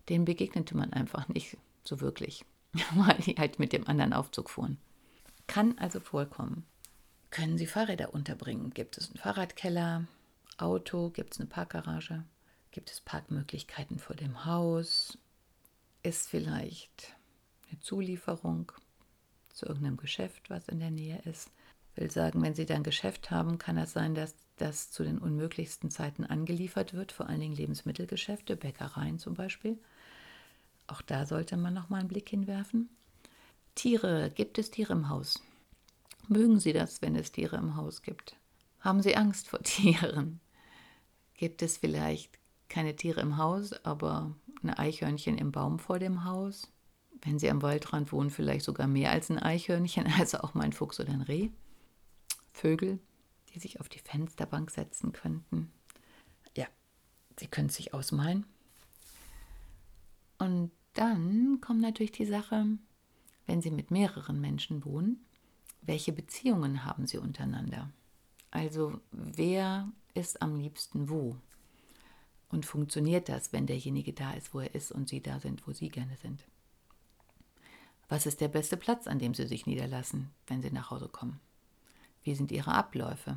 denen 0.08 0.24
begegnete 0.24 0.76
man 0.76 0.92
einfach 0.92 1.28
nicht 1.28 1.56
so 1.82 2.00
wirklich, 2.00 2.44
weil 2.94 3.18
die 3.18 3.34
halt 3.34 3.58
mit 3.58 3.72
dem 3.72 3.86
anderen 3.86 4.12
Aufzug 4.12 4.50
fuhren. 4.50 4.78
Kann 5.46 5.76
also 5.78 6.00
vorkommen. 6.00 6.64
Können 7.30 7.58
Sie 7.58 7.66
Fahrräder 7.66 8.14
unterbringen? 8.14 8.70
Gibt 8.70 8.96
es 8.96 9.08
einen 9.08 9.18
Fahrradkeller? 9.18 10.06
Auto? 10.56 11.10
Gibt 11.10 11.34
es 11.34 11.40
eine 11.40 11.48
Parkgarage? 11.48 12.24
Gibt 12.70 12.90
es 12.90 13.00
Parkmöglichkeiten 13.00 13.98
vor 13.98 14.14
dem 14.14 14.44
Haus? 14.44 15.18
Ist 16.02 16.28
vielleicht 16.28 17.14
eine 17.70 17.80
Zulieferung 17.80 18.70
zu 19.52 19.66
irgendeinem 19.66 19.96
Geschäft, 19.96 20.50
was 20.50 20.68
in 20.68 20.80
der 20.80 20.90
Nähe 20.90 21.20
ist? 21.24 21.50
Will 21.96 22.10
sagen, 22.10 22.42
wenn 22.42 22.54
Sie 22.54 22.66
dann 22.66 22.82
Geschäft 22.82 23.30
haben, 23.30 23.58
kann 23.58 23.78
es 23.78 23.92
sein, 23.92 24.14
dass 24.14 24.34
das 24.56 24.90
zu 24.90 25.04
den 25.04 25.18
unmöglichsten 25.18 25.90
Zeiten 25.90 26.24
angeliefert 26.24 26.94
wird, 26.94 27.12
vor 27.12 27.28
allen 27.28 27.40
Dingen 27.40 27.56
Lebensmittelgeschäfte, 27.56 28.56
Bäckereien 28.56 29.18
zum 29.18 29.34
Beispiel. 29.34 29.78
Auch 30.86 31.02
da 31.02 31.26
sollte 31.26 31.56
man 31.56 31.74
noch 31.74 31.88
mal 31.88 32.00
einen 32.00 32.08
Blick 32.08 32.28
hinwerfen. 32.28 32.88
Tiere, 33.74 34.30
gibt 34.34 34.58
es 34.58 34.70
Tiere 34.70 34.92
im 34.92 35.08
Haus? 35.08 35.42
Mögen 36.28 36.60
Sie 36.60 36.72
das, 36.72 37.02
wenn 37.02 37.16
es 37.16 37.32
Tiere 37.32 37.56
im 37.56 37.76
Haus 37.76 38.02
gibt? 38.02 38.36
Haben 38.80 39.02
Sie 39.02 39.16
Angst 39.16 39.48
vor 39.48 39.58
Tieren? 39.62 40.40
Gibt 41.34 41.62
es 41.62 41.78
vielleicht 41.78 42.38
keine 42.68 42.96
Tiere 42.96 43.20
im 43.20 43.36
Haus, 43.36 43.72
aber 43.84 44.34
ein 44.62 44.70
Eichhörnchen 44.70 45.38
im 45.38 45.52
Baum 45.52 45.78
vor 45.78 45.98
dem 45.98 46.24
Haus? 46.24 46.68
Wenn 47.22 47.38
Sie 47.38 47.50
am 47.50 47.62
Waldrand 47.62 48.12
wohnen, 48.12 48.30
vielleicht 48.30 48.64
sogar 48.64 48.86
mehr 48.86 49.10
als 49.10 49.30
ein 49.30 49.38
Eichhörnchen, 49.38 50.06
also 50.18 50.38
auch 50.38 50.54
mal 50.54 50.64
ein 50.64 50.72
Fuchs 50.72 51.00
oder 51.00 51.12
ein 51.12 51.22
Reh. 51.22 51.50
Vögel, 52.54 53.00
die 53.52 53.58
sich 53.58 53.80
auf 53.80 53.88
die 53.88 53.98
Fensterbank 53.98 54.70
setzen 54.70 55.12
könnten. 55.12 55.70
Ja, 56.56 56.66
Sie 57.38 57.48
können 57.48 57.68
sich 57.68 57.92
ausmalen. 57.92 58.46
Und 60.38 60.70
dann 60.94 61.60
kommt 61.60 61.80
natürlich 61.80 62.12
die 62.12 62.26
Sache, 62.26 62.66
wenn 63.46 63.60
Sie 63.60 63.70
mit 63.70 63.90
mehreren 63.90 64.40
Menschen 64.40 64.84
wohnen, 64.84 65.24
welche 65.82 66.12
Beziehungen 66.12 66.84
haben 66.84 67.06
Sie 67.06 67.18
untereinander? 67.18 67.90
Also 68.50 69.00
wer 69.10 69.92
ist 70.14 70.40
am 70.40 70.56
liebsten 70.56 71.10
wo? 71.10 71.36
Und 72.48 72.66
funktioniert 72.66 73.28
das, 73.28 73.52
wenn 73.52 73.66
derjenige 73.66 74.12
da 74.12 74.32
ist, 74.32 74.54
wo 74.54 74.60
er 74.60 74.74
ist 74.74 74.92
und 74.92 75.08
Sie 75.08 75.20
da 75.20 75.40
sind, 75.40 75.66
wo 75.66 75.72
Sie 75.72 75.88
gerne 75.88 76.16
sind? 76.16 76.44
Was 78.08 78.26
ist 78.26 78.40
der 78.40 78.48
beste 78.48 78.76
Platz, 78.76 79.08
an 79.08 79.18
dem 79.18 79.34
Sie 79.34 79.46
sich 79.46 79.66
niederlassen, 79.66 80.30
wenn 80.46 80.62
Sie 80.62 80.70
nach 80.70 80.90
Hause 80.90 81.08
kommen? 81.08 81.40
Wie 82.24 82.34
sind 82.34 82.50
Ihre 82.50 82.72
Abläufe? 82.72 83.36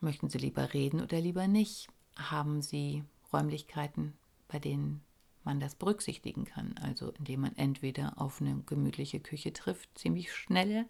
Möchten 0.00 0.28
Sie 0.28 0.38
lieber 0.38 0.72
reden 0.72 1.00
oder 1.00 1.20
lieber 1.20 1.48
nicht? 1.48 1.88
Haben 2.16 2.62
Sie 2.62 3.02
Räumlichkeiten, 3.32 4.14
bei 4.46 4.60
denen 4.60 5.02
man 5.42 5.58
das 5.58 5.74
berücksichtigen 5.74 6.44
kann? 6.44 6.76
Also 6.80 7.10
indem 7.18 7.40
man 7.40 7.56
entweder 7.56 8.14
auf 8.16 8.40
eine 8.40 8.62
gemütliche 8.66 9.18
Küche 9.18 9.52
trifft, 9.52 9.98
ziemlich 9.98 10.32
schnell, 10.32 10.86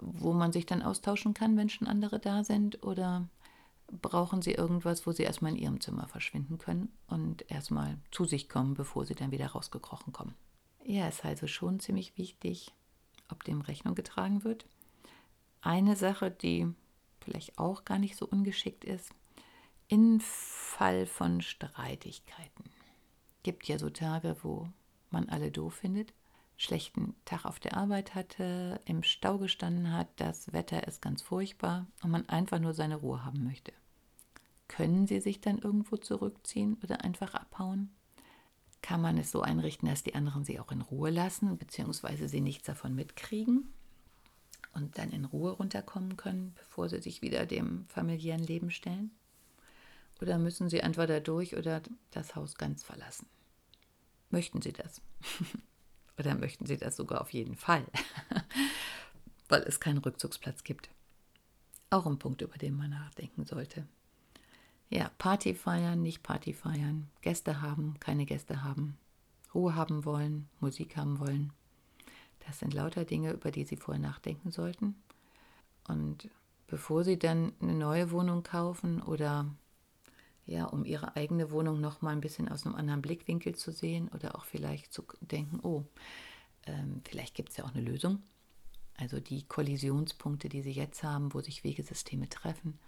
wo 0.00 0.32
man 0.32 0.52
sich 0.52 0.64
dann 0.64 0.82
austauschen 0.82 1.34
kann, 1.34 1.56
wenn 1.58 1.68
schon 1.68 1.86
andere 1.86 2.18
da 2.18 2.44
sind, 2.44 2.82
oder 2.82 3.28
brauchen 4.00 4.40
Sie 4.40 4.52
irgendwas, 4.52 5.06
wo 5.06 5.12
Sie 5.12 5.22
erstmal 5.22 5.52
in 5.52 5.58
Ihrem 5.58 5.80
Zimmer 5.82 6.08
verschwinden 6.08 6.56
können 6.56 6.90
und 7.08 7.50
erstmal 7.50 7.98
zu 8.10 8.24
sich 8.24 8.48
kommen, 8.48 8.72
bevor 8.72 9.04
Sie 9.04 9.14
dann 9.14 9.32
wieder 9.32 9.48
rausgekrochen 9.48 10.14
kommen? 10.14 10.34
Ja, 10.82 11.08
ist 11.08 11.26
also 11.26 11.46
schon 11.46 11.78
ziemlich 11.78 12.16
wichtig, 12.16 12.72
ob 13.28 13.44
dem 13.44 13.60
Rechnung 13.60 13.94
getragen 13.94 14.44
wird 14.44 14.64
eine 15.66 15.96
Sache, 15.96 16.30
die 16.30 16.72
vielleicht 17.20 17.58
auch 17.58 17.84
gar 17.84 17.98
nicht 17.98 18.16
so 18.16 18.26
ungeschickt 18.26 18.84
ist, 18.84 19.10
im 19.88 20.20
Fall 20.20 21.06
von 21.06 21.42
Streitigkeiten. 21.42 22.64
Gibt 23.42 23.66
ja 23.68 23.78
so 23.78 23.90
Tage, 23.90 24.36
wo 24.42 24.68
man 25.10 25.28
alle 25.28 25.50
doof 25.50 25.74
findet, 25.74 26.12
schlechten 26.56 27.14
Tag 27.24 27.44
auf 27.44 27.60
der 27.60 27.76
Arbeit 27.76 28.14
hatte, 28.14 28.80
im 28.86 29.02
Stau 29.02 29.38
gestanden 29.38 29.92
hat, 29.92 30.08
das 30.16 30.52
Wetter 30.52 30.86
ist 30.86 31.02
ganz 31.02 31.22
furchtbar 31.22 31.86
und 32.02 32.10
man 32.10 32.28
einfach 32.28 32.58
nur 32.58 32.72
seine 32.72 32.96
Ruhe 32.96 33.24
haben 33.24 33.44
möchte. 33.44 33.72
Können 34.68 35.06
Sie 35.06 35.20
sich 35.20 35.40
dann 35.40 35.58
irgendwo 35.58 35.96
zurückziehen 35.96 36.76
oder 36.82 37.04
einfach 37.04 37.34
abhauen? 37.34 37.94
Kann 38.82 39.00
man 39.00 39.18
es 39.18 39.30
so 39.30 39.42
einrichten, 39.42 39.88
dass 39.88 40.02
die 40.02 40.14
anderen 40.14 40.44
Sie 40.44 40.58
auch 40.60 40.70
in 40.72 40.80
Ruhe 40.80 41.10
lassen, 41.10 41.56
beziehungsweise 41.58 42.28
Sie 42.28 42.40
nichts 42.40 42.66
davon 42.66 42.94
mitkriegen? 42.94 43.72
Und 44.76 44.98
dann 44.98 45.10
in 45.10 45.24
Ruhe 45.24 45.52
runterkommen 45.52 46.16
können, 46.16 46.52
bevor 46.54 46.88
sie 46.88 47.00
sich 47.00 47.22
wieder 47.22 47.46
dem 47.46 47.86
familiären 47.88 48.44
Leben 48.44 48.70
stellen? 48.70 49.10
Oder 50.20 50.38
müssen 50.38 50.68
sie 50.68 50.80
entweder 50.80 51.20
durch 51.20 51.56
oder 51.56 51.82
das 52.10 52.36
Haus 52.36 52.56
ganz 52.56 52.82
verlassen? 52.82 53.26
Möchten 54.30 54.60
sie 54.60 54.72
das? 54.72 55.00
oder 56.18 56.34
möchten 56.34 56.66
sie 56.66 56.76
das 56.76 56.96
sogar 56.96 57.20
auf 57.22 57.32
jeden 57.32 57.56
Fall, 57.56 57.86
weil 59.48 59.62
es 59.62 59.80
keinen 59.80 59.98
Rückzugsplatz 59.98 60.62
gibt? 60.62 60.90
Auch 61.88 62.06
ein 62.06 62.18
Punkt, 62.18 62.42
über 62.42 62.58
den 62.58 62.76
man 62.76 62.90
nachdenken 62.90 63.44
sollte. 63.44 63.86
Ja, 64.90 65.10
Party 65.18 65.54
feiern, 65.54 66.02
nicht 66.02 66.22
Party 66.22 66.52
feiern, 66.52 67.08
Gäste 67.22 67.60
haben, 67.60 67.98
keine 67.98 68.26
Gäste 68.26 68.62
haben, 68.62 68.98
Ruhe 69.54 69.74
haben 69.74 70.04
wollen, 70.04 70.48
Musik 70.60 70.96
haben 70.96 71.18
wollen. 71.18 71.52
Das 72.46 72.60
sind 72.60 72.72
lauter 72.74 73.04
Dinge, 73.04 73.32
über 73.32 73.50
die 73.50 73.64
Sie 73.64 73.76
vorher 73.76 74.00
nachdenken 74.00 74.50
sollten. 74.50 74.94
Und 75.88 76.30
bevor 76.66 77.04
Sie 77.04 77.18
dann 77.18 77.52
eine 77.60 77.74
neue 77.74 78.10
Wohnung 78.10 78.42
kaufen 78.42 79.02
oder 79.02 79.46
ja, 80.46 80.64
um 80.66 80.84
Ihre 80.84 81.16
eigene 81.16 81.50
Wohnung 81.50 81.80
noch 81.80 82.02
mal 82.02 82.10
ein 82.10 82.20
bisschen 82.20 82.48
aus 82.48 82.64
einem 82.64 82.76
anderen 82.76 83.02
Blickwinkel 83.02 83.56
zu 83.56 83.72
sehen 83.72 84.08
oder 84.14 84.36
auch 84.36 84.44
vielleicht 84.44 84.92
zu 84.92 85.04
denken, 85.20 85.58
oh, 85.62 85.84
ähm, 86.66 87.02
vielleicht 87.04 87.34
gibt 87.34 87.50
es 87.50 87.56
ja 87.56 87.64
auch 87.64 87.74
eine 87.74 87.82
Lösung. 87.82 88.22
Also 88.96 89.18
die 89.20 89.42
Kollisionspunkte, 89.42 90.48
die 90.48 90.62
Sie 90.62 90.70
jetzt 90.70 91.02
haben, 91.02 91.34
wo 91.34 91.40
sich 91.40 91.64
Wegesysteme 91.64 92.28
treffen, 92.28 92.78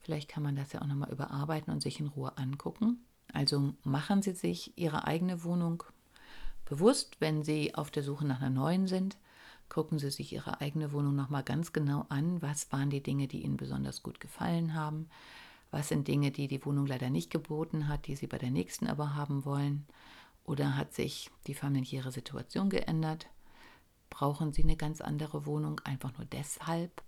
vielleicht 0.00 0.28
kann 0.28 0.42
man 0.42 0.54
das 0.54 0.72
ja 0.72 0.82
auch 0.82 0.86
noch 0.86 0.94
mal 0.94 1.10
überarbeiten 1.10 1.72
und 1.72 1.82
sich 1.82 1.98
in 1.98 2.08
Ruhe 2.08 2.36
angucken. 2.36 3.00
Also 3.32 3.74
machen 3.84 4.22
Sie 4.22 4.32
sich 4.32 4.76
Ihre 4.76 5.06
eigene 5.06 5.44
Wohnung 5.44 5.82
bewusst, 6.68 7.16
wenn 7.20 7.42
Sie 7.42 7.74
auf 7.74 7.90
der 7.90 8.02
Suche 8.02 8.26
nach 8.26 8.40
einer 8.40 8.50
neuen 8.50 8.86
sind. 8.86 9.16
Gucken 9.70 9.98
Sie 9.98 10.10
sich 10.10 10.32
Ihre 10.32 10.60
eigene 10.60 10.92
Wohnung 10.92 11.16
noch 11.16 11.30
mal 11.30 11.42
ganz 11.42 11.72
genau 11.72 12.04
an. 12.10 12.42
Was 12.42 12.70
waren 12.72 12.90
die 12.90 13.02
Dinge, 13.02 13.26
die 13.26 13.42
Ihnen 13.42 13.56
besonders 13.56 14.02
gut 14.02 14.20
gefallen 14.20 14.74
haben? 14.74 15.08
Was 15.70 15.88
sind 15.88 16.08
Dinge, 16.08 16.30
die 16.30 16.46
die 16.46 16.64
Wohnung 16.64 16.86
leider 16.86 17.10
nicht 17.10 17.30
geboten 17.30 17.88
hat, 17.88 18.06
die 18.06 18.16
Sie 18.16 18.26
bei 18.26 18.38
der 18.38 18.50
nächsten 18.50 18.86
aber 18.86 19.14
haben 19.14 19.44
wollen? 19.44 19.86
Oder 20.44 20.76
hat 20.76 20.94
sich 20.94 21.30
die 21.46 21.54
familiäre 21.54 22.12
Situation 22.12 22.70
geändert? 22.70 23.26
Brauchen 24.10 24.52
Sie 24.52 24.62
eine 24.62 24.76
ganz 24.76 25.00
andere 25.00 25.46
Wohnung 25.46 25.80
einfach 25.84 26.16
nur 26.16 26.26
deshalb? 26.26 27.02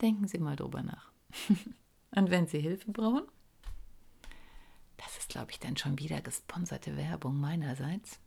Denken 0.00 0.28
Sie 0.28 0.38
mal 0.38 0.56
drüber 0.56 0.82
nach. 0.82 1.12
Und 2.14 2.30
wenn 2.30 2.46
Sie 2.46 2.60
Hilfe 2.60 2.90
brauchen? 2.90 3.24
Das 4.96 5.18
ist, 5.18 5.30
glaube 5.30 5.50
ich, 5.50 5.58
dann 5.58 5.76
schon 5.76 5.98
wieder 5.98 6.20
gesponserte 6.20 6.96
Werbung 6.96 7.40
meinerseits. 7.40 8.18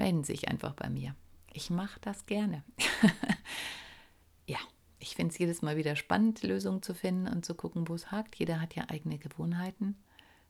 Melden 0.00 0.24
sich 0.24 0.48
einfach 0.48 0.72
bei 0.72 0.88
mir. 0.88 1.14
Ich 1.52 1.68
mache 1.68 2.00
das 2.00 2.24
gerne. 2.24 2.64
ja, 4.46 4.56
ich 4.98 5.14
finde 5.14 5.30
es 5.30 5.38
jedes 5.38 5.60
Mal 5.60 5.76
wieder 5.76 5.94
spannend, 5.94 6.42
Lösungen 6.42 6.80
zu 6.80 6.94
finden 6.94 7.28
und 7.28 7.44
zu 7.44 7.54
gucken, 7.54 7.86
wo 7.86 7.94
es 7.94 8.10
hakt. 8.10 8.34
Jeder 8.36 8.62
hat 8.62 8.74
ja 8.74 8.84
eigene 8.88 9.18
Gewohnheiten. 9.18 10.02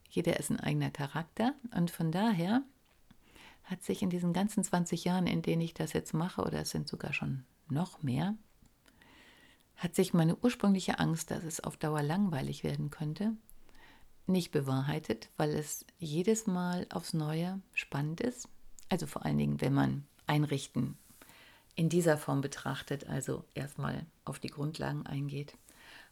Jeder 0.08 0.38
ist 0.38 0.50
ein 0.50 0.60
eigener 0.60 0.92
Charakter. 0.92 1.54
Und 1.76 1.90
von 1.90 2.12
daher 2.12 2.62
hat 3.64 3.82
sich 3.82 4.02
in 4.02 4.10
diesen 4.10 4.32
ganzen 4.32 4.62
20 4.62 5.04
Jahren, 5.04 5.26
in 5.26 5.42
denen 5.42 5.62
ich 5.62 5.74
das 5.74 5.94
jetzt 5.94 6.14
mache, 6.14 6.42
oder 6.42 6.60
es 6.60 6.70
sind 6.70 6.86
sogar 6.86 7.12
schon 7.12 7.42
noch 7.68 8.04
mehr, 8.04 8.36
hat 9.74 9.96
sich 9.96 10.14
meine 10.14 10.36
ursprüngliche 10.36 11.00
Angst, 11.00 11.32
dass 11.32 11.42
es 11.42 11.58
auf 11.58 11.76
Dauer 11.76 12.02
langweilig 12.04 12.62
werden 12.62 12.90
könnte, 12.90 13.32
nicht 14.28 14.52
bewahrheitet, 14.52 15.28
weil 15.36 15.50
es 15.50 15.84
jedes 15.98 16.46
Mal 16.46 16.86
aufs 16.90 17.14
Neue 17.14 17.60
spannend 17.74 18.20
ist. 18.20 18.48
Also 18.90 19.06
vor 19.06 19.24
allen 19.24 19.38
Dingen, 19.38 19.60
wenn 19.62 19.72
man 19.72 20.04
einrichten 20.26 20.98
in 21.76 21.88
dieser 21.88 22.18
Form 22.18 22.42
betrachtet, 22.42 23.06
also 23.06 23.44
erstmal 23.54 24.04
auf 24.24 24.38
die 24.38 24.48
Grundlagen 24.48 25.06
eingeht 25.06 25.56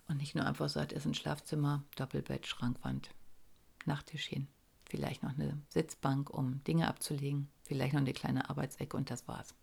und 0.06 0.16
nicht 0.16 0.34
nur 0.34 0.46
einfach 0.46 0.68
sagt, 0.68 0.92
es 0.92 1.00
ist 1.00 1.06
ein 1.06 1.14
Schlafzimmer, 1.14 1.84
Doppelbett, 1.96 2.46
Schrankwand, 2.46 3.10
Nachttischchen, 3.84 4.48
vielleicht 4.88 5.22
noch 5.22 5.36
eine 5.36 5.60
Sitzbank, 5.68 6.30
um 6.30 6.62
Dinge 6.64 6.88
abzulegen, 6.88 7.48
vielleicht 7.64 7.92
noch 7.92 8.00
eine 8.00 8.14
kleine 8.14 8.48
Arbeitsecke 8.48 8.96
und 8.96 9.10
das 9.10 9.28
war's. 9.28 9.54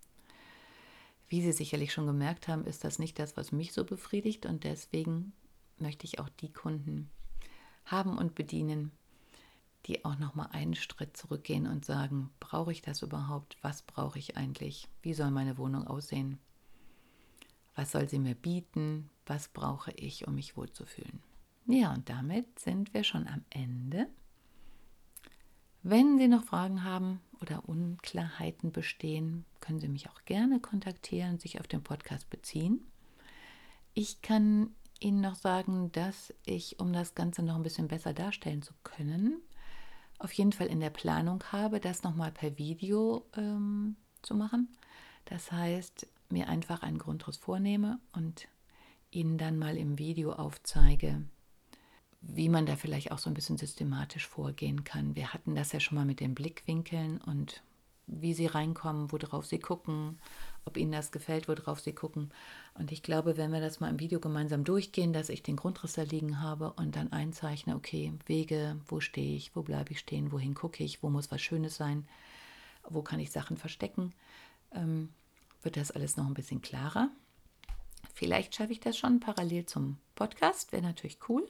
Wie 1.27 1.41
Sie 1.41 1.53
sicherlich 1.53 1.91
schon 1.91 2.05
gemerkt 2.05 2.47
haben, 2.47 2.65
ist 2.65 2.83
das 2.83 2.99
nicht 2.99 3.17
das, 3.17 3.35
was 3.37 3.51
mich 3.51 3.73
so 3.73 3.83
befriedigt 3.85 4.45
und 4.45 4.63
deswegen 4.63 5.33
möchte 5.79 6.05
ich 6.05 6.19
auch 6.19 6.29
die 6.29 6.51
Kunden 6.51 7.09
haben 7.85 8.17
und 8.17 8.35
bedienen, 8.35 8.91
die 9.85 10.03
auch 10.05 10.17
noch 10.17 10.35
mal 10.35 10.47
einen 10.47 10.75
Schritt 10.75 11.15
zurückgehen 11.15 11.67
und 11.67 11.85
sagen, 11.85 12.31
brauche 12.39 12.71
ich 12.71 12.81
das 12.81 13.01
überhaupt? 13.01 13.57
Was 13.61 13.81
brauche 13.83 14.19
ich 14.19 14.37
eigentlich? 14.37 14.87
Wie 15.01 15.13
soll 15.13 15.31
meine 15.31 15.57
Wohnung 15.57 15.85
aussehen? 15.85 16.39
Was 17.75 17.91
soll 17.91 18.09
sie 18.09 18.19
mir 18.19 18.35
bieten? 18.35 19.09
Was 19.25 19.47
brauche 19.47 19.91
ich, 19.91 20.27
um 20.27 20.35
mich 20.35 20.57
wohlzufühlen? 20.57 21.21
Ja, 21.67 21.93
und 21.93 22.09
damit 22.09 22.59
sind 22.59 22.93
wir 22.93 23.03
schon 23.03 23.27
am 23.27 23.43
Ende. 23.49 24.07
Wenn 25.81 26.17
Sie 26.17 26.27
noch 26.27 26.43
Fragen 26.43 26.83
haben 26.83 27.21
oder 27.41 27.67
Unklarheiten 27.69 28.71
bestehen, 28.71 29.45
können 29.59 29.79
Sie 29.79 29.87
mich 29.87 30.09
auch 30.09 30.25
gerne 30.25 30.59
kontaktieren 30.59 31.37
sich 31.37 31.59
auf 31.59 31.67
den 31.67 31.83
Podcast 31.83 32.29
beziehen. 32.29 32.81
Ich 33.93 34.21
kann 34.21 34.71
Ihnen 34.99 35.21
noch 35.21 35.35
sagen, 35.35 35.91
dass 35.91 36.33
ich, 36.45 36.79
um 36.79 36.93
das 36.93 37.13
Ganze 37.13 37.43
noch 37.43 37.55
ein 37.55 37.63
bisschen 37.63 37.87
besser 37.87 38.13
darstellen 38.13 38.61
zu 38.61 38.73
können, 38.83 39.41
auf 40.25 40.33
jeden 40.33 40.51
Fall 40.51 40.67
in 40.67 40.79
der 40.79 40.89
Planung 40.89 41.43
habe, 41.51 41.79
das 41.79 42.03
nochmal 42.03 42.31
per 42.31 42.57
Video 42.57 43.25
ähm, 43.37 43.95
zu 44.23 44.33
machen. 44.33 44.75
Das 45.25 45.51
heißt, 45.51 46.07
mir 46.29 46.49
einfach 46.49 46.81
einen 46.81 46.97
Grundriss 46.97 47.37
vornehme 47.37 47.99
und 48.11 48.47
Ihnen 49.11 49.37
dann 49.37 49.57
mal 49.57 49.77
im 49.77 49.99
Video 49.99 50.33
aufzeige, 50.33 51.21
wie 52.21 52.49
man 52.49 52.65
da 52.65 52.75
vielleicht 52.75 53.11
auch 53.11 53.19
so 53.19 53.29
ein 53.29 53.35
bisschen 53.35 53.57
systematisch 53.57 54.27
vorgehen 54.27 54.83
kann. 54.83 55.15
Wir 55.15 55.31
hatten 55.31 55.55
das 55.55 55.71
ja 55.71 55.79
schon 55.79 55.95
mal 55.95 56.05
mit 56.05 56.19
den 56.19 56.33
Blickwinkeln 56.33 57.21
und 57.21 57.61
wie 58.07 58.33
sie 58.33 58.47
reinkommen, 58.47 59.11
worauf 59.11 59.45
sie 59.45 59.59
gucken, 59.59 60.19
ob 60.65 60.77
ihnen 60.77 60.91
das 60.91 61.11
gefällt, 61.11 61.47
worauf 61.47 61.79
sie 61.79 61.93
gucken. 61.93 62.31
Und 62.73 62.91
ich 62.91 63.03
glaube, 63.03 63.37
wenn 63.37 63.51
wir 63.51 63.61
das 63.61 63.79
mal 63.79 63.89
im 63.89 63.99
Video 63.99 64.19
gemeinsam 64.19 64.63
durchgehen, 64.63 65.13
dass 65.13 65.29
ich 65.29 65.43
den 65.43 65.55
Grundriss 65.55 65.93
da 65.93 66.01
liegen 66.01 66.41
habe 66.41 66.73
und 66.73 66.95
dann 66.95 67.11
einzeichne, 67.11 67.75
okay, 67.75 68.13
Wege, 68.25 68.77
wo 68.87 68.99
stehe 68.99 69.35
ich, 69.35 69.55
wo 69.55 69.61
bleibe 69.61 69.91
ich 69.91 69.99
stehen, 69.99 70.31
wohin 70.31 70.55
gucke 70.55 70.83
ich, 70.83 71.03
wo 71.03 71.09
muss 71.09 71.31
was 71.31 71.41
Schönes 71.41 71.75
sein, 71.75 72.07
wo 72.87 73.01
kann 73.01 73.19
ich 73.19 73.31
Sachen 73.31 73.57
verstecken, 73.57 74.13
ähm, 74.73 75.09
wird 75.61 75.77
das 75.77 75.91
alles 75.91 76.17
noch 76.17 76.25
ein 76.25 76.33
bisschen 76.33 76.61
klarer. 76.61 77.09
Vielleicht 78.13 78.55
schaffe 78.55 78.71
ich 78.71 78.79
das 78.79 78.97
schon 78.97 79.19
parallel 79.19 79.65
zum 79.65 79.97
Podcast, 80.15 80.71
wäre 80.71 80.83
natürlich 80.83 81.19
cool. 81.29 81.47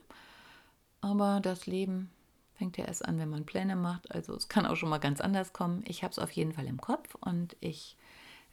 Aber 1.01 1.39
das 1.39 1.67
Leben 1.67 2.09
fängt 2.55 2.77
ja 2.77 2.85
erst 2.85 3.05
an, 3.05 3.19
wenn 3.19 3.29
man 3.29 3.45
Pläne 3.45 3.75
macht. 3.75 4.11
Also 4.11 4.35
es 4.35 4.47
kann 4.47 4.65
auch 4.65 4.75
schon 4.75 4.89
mal 4.89 4.97
ganz 4.97 5.21
anders 5.21 5.53
kommen. 5.53 5.83
Ich 5.85 6.03
habe 6.03 6.11
es 6.11 6.19
auf 6.19 6.31
jeden 6.31 6.53
Fall 6.53 6.65
im 6.65 6.81
Kopf 6.81 7.15
und 7.15 7.55
ich 7.59 7.97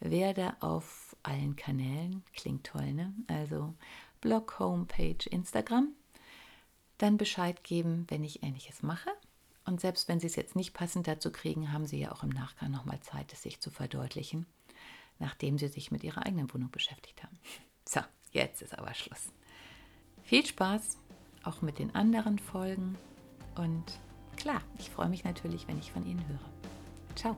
werde 0.03 0.55
auf 0.59 1.15
allen 1.23 1.55
Kanälen, 1.55 2.23
klingt 2.33 2.65
toll, 2.65 2.93
ne? 2.93 3.13
Also 3.27 3.73
Blog, 4.21 4.59
Homepage, 4.59 5.29
Instagram, 5.29 5.89
dann 6.97 7.17
Bescheid 7.17 7.63
geben, 7.63 8.05
wenn 8.09 8.23
ich 8.23 8.43
Ähnliches 8.43 8.83
mache. 8.83 9.09
Und 9.65 9.79
selbst 9.81 10.07
wenn 10.07 10.19
Sie 10.19 10.27
es 10.27 10.35
jetzt 10.35 10.55
nicht 10.55 10.73
passend 10.73 11.07
dazu 11.07 11.31
kriegen, 11.31 11.71
haben 11.71 11.85
Sie 11.85 11.99
ja 11.99 12.11
auch 12.11 12.23
im 12.23 12.29
Nachgang 12.29 12.71
nochmal 12.71 12.99
Zeit, 12.99 13.31
es 13.31 13.41
sich 13.41 13.59
zu 13.59 13.71
verdeutlichen, 13.71 14.45
nachdem 15.19 15.57
Sie 15.57 15.67
sich 15.67 15.91
mit 15.91 16.03
Ihrer 16.03 16.25
eigenen 16.25 16.53
Wohnung 16.53 16.69
beschäftigt 16.69 17.23
haben. 17.23 17.37
So, 17.85 18.01
jetzt 18.31 18.61
ist 18.61 18.77
aber 18.77 18.93
Schluss. 18.93 19.31
Viel 20.23 20.45
Spaß 20.45 20.97
auch 21.43 21.61
mit 21.61 21.79
den 21.79 21.93
anderen 21.95 22.39
Folgen 22.39 22.97
und 23.55 23.99
klar, 24.37 24.61
ich 24.77 24.89
freue 24.89 25.09
mich 25.09 25.23
natürlich, 25.23 25.67
wenn 25.67 25.79
ich 25.79 25.91
von 25.91 26.05
Ihnen 26.05 26.25
höre. 26.27 26.49
Ciao. 27.15 27.37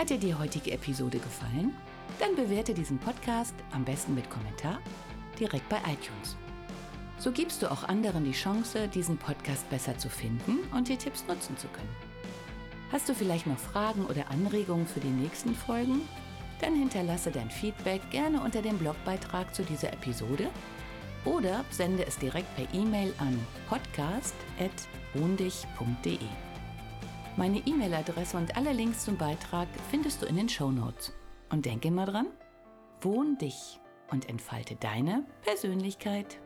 Hat 0.00 0.08
dir 0.08 0.16
die 0.16 0.34
heutige 0.34 0.72
Episode 0.72 1.18
gefallen? 1.18 1.76
Dann 2.18 2.34
bewerte 2.34 2.72
diesen 2.72 2.96
Podcast 2.96 3.52
am 3.70 3.84
besten 3.84 4.14
mit 4.14 4.30
Kommentar 4.30 4.78
direkt 5.38 5.68
bei 5.68 5.76
iTunes. 5.80 6.38
So 7.18 7.30
gibst 7.30 7.60
du 7.60 7.70
auch 7.70 7.84
anderen 7.84 8.24
die 8.24 8.32
Chance, 8.32 8.88
diesen 8.88 9.18
Podcast 9.18 9.68
besser 9.68 9.98
zu 9.98 10.08
finden 10.08 10.60
und 10.74 10.88
die 10.88 10.96
Tipps 10.96 11.26
nutzen 11.28 11.54
zu 11.58 11.68
können. 11.68 11.94
Hast 12.90 13.10
du 13.10 13.14
vielleicht 13.14 13.46
noch 13.46 13.58
Fragen 13.58 14.06
oder 14.06 14.30
Anregungen 14.30 14.86
für 14.86 15.00
die 15.00 15.08
nächsten 15.08 15.54
Folgen? 15.54 16.08
Dann 16.62 16.76
hinterlasse 16.76 17.30
dein 17.30 17.50
Feedback 17.50 18.00
gerne 18.10 18.40
unter 18.40 18.62
dem 18.62 18.78
Blogbeitrag 18.78 19.54
zu 19.54 19.64
dieser 19.64 19.92
Episode 19.92 20.48
oder 21.26 21.62
sende 21.68 22.06
es 22.06 22.16
direkt 22.16 22.56
per 22.56 22.72
E-Mail 22.72 23.12
an 23.18 23.38
podcast.wohndich.de. 23.68 26.49
Meine 27.36 27.58
E-Mail-Adresse 27.58 28.36
und 28.36 28.56
alle 28.56 28.72
Links 28.72 29.04
zum 29.04 29.16
Beitrag 29.16 29.68
findest 29.90 30.20
du 30.20 30.26
in 30.26 30.36
den 30.36 30.48
Show 30.48 30.70
Notes. 30.70 31.12
Und 31.48 31.64
denke 31.64 31.88
immer 31.88 32.06
dran, 32.06 32.26
wohn 33.00 33.38
dich 33.38 33.80
und 34.10 34.28
entfalte 34.28 34.76
deine 34.76 35.24
Persönlichkeit. 35.42 36.38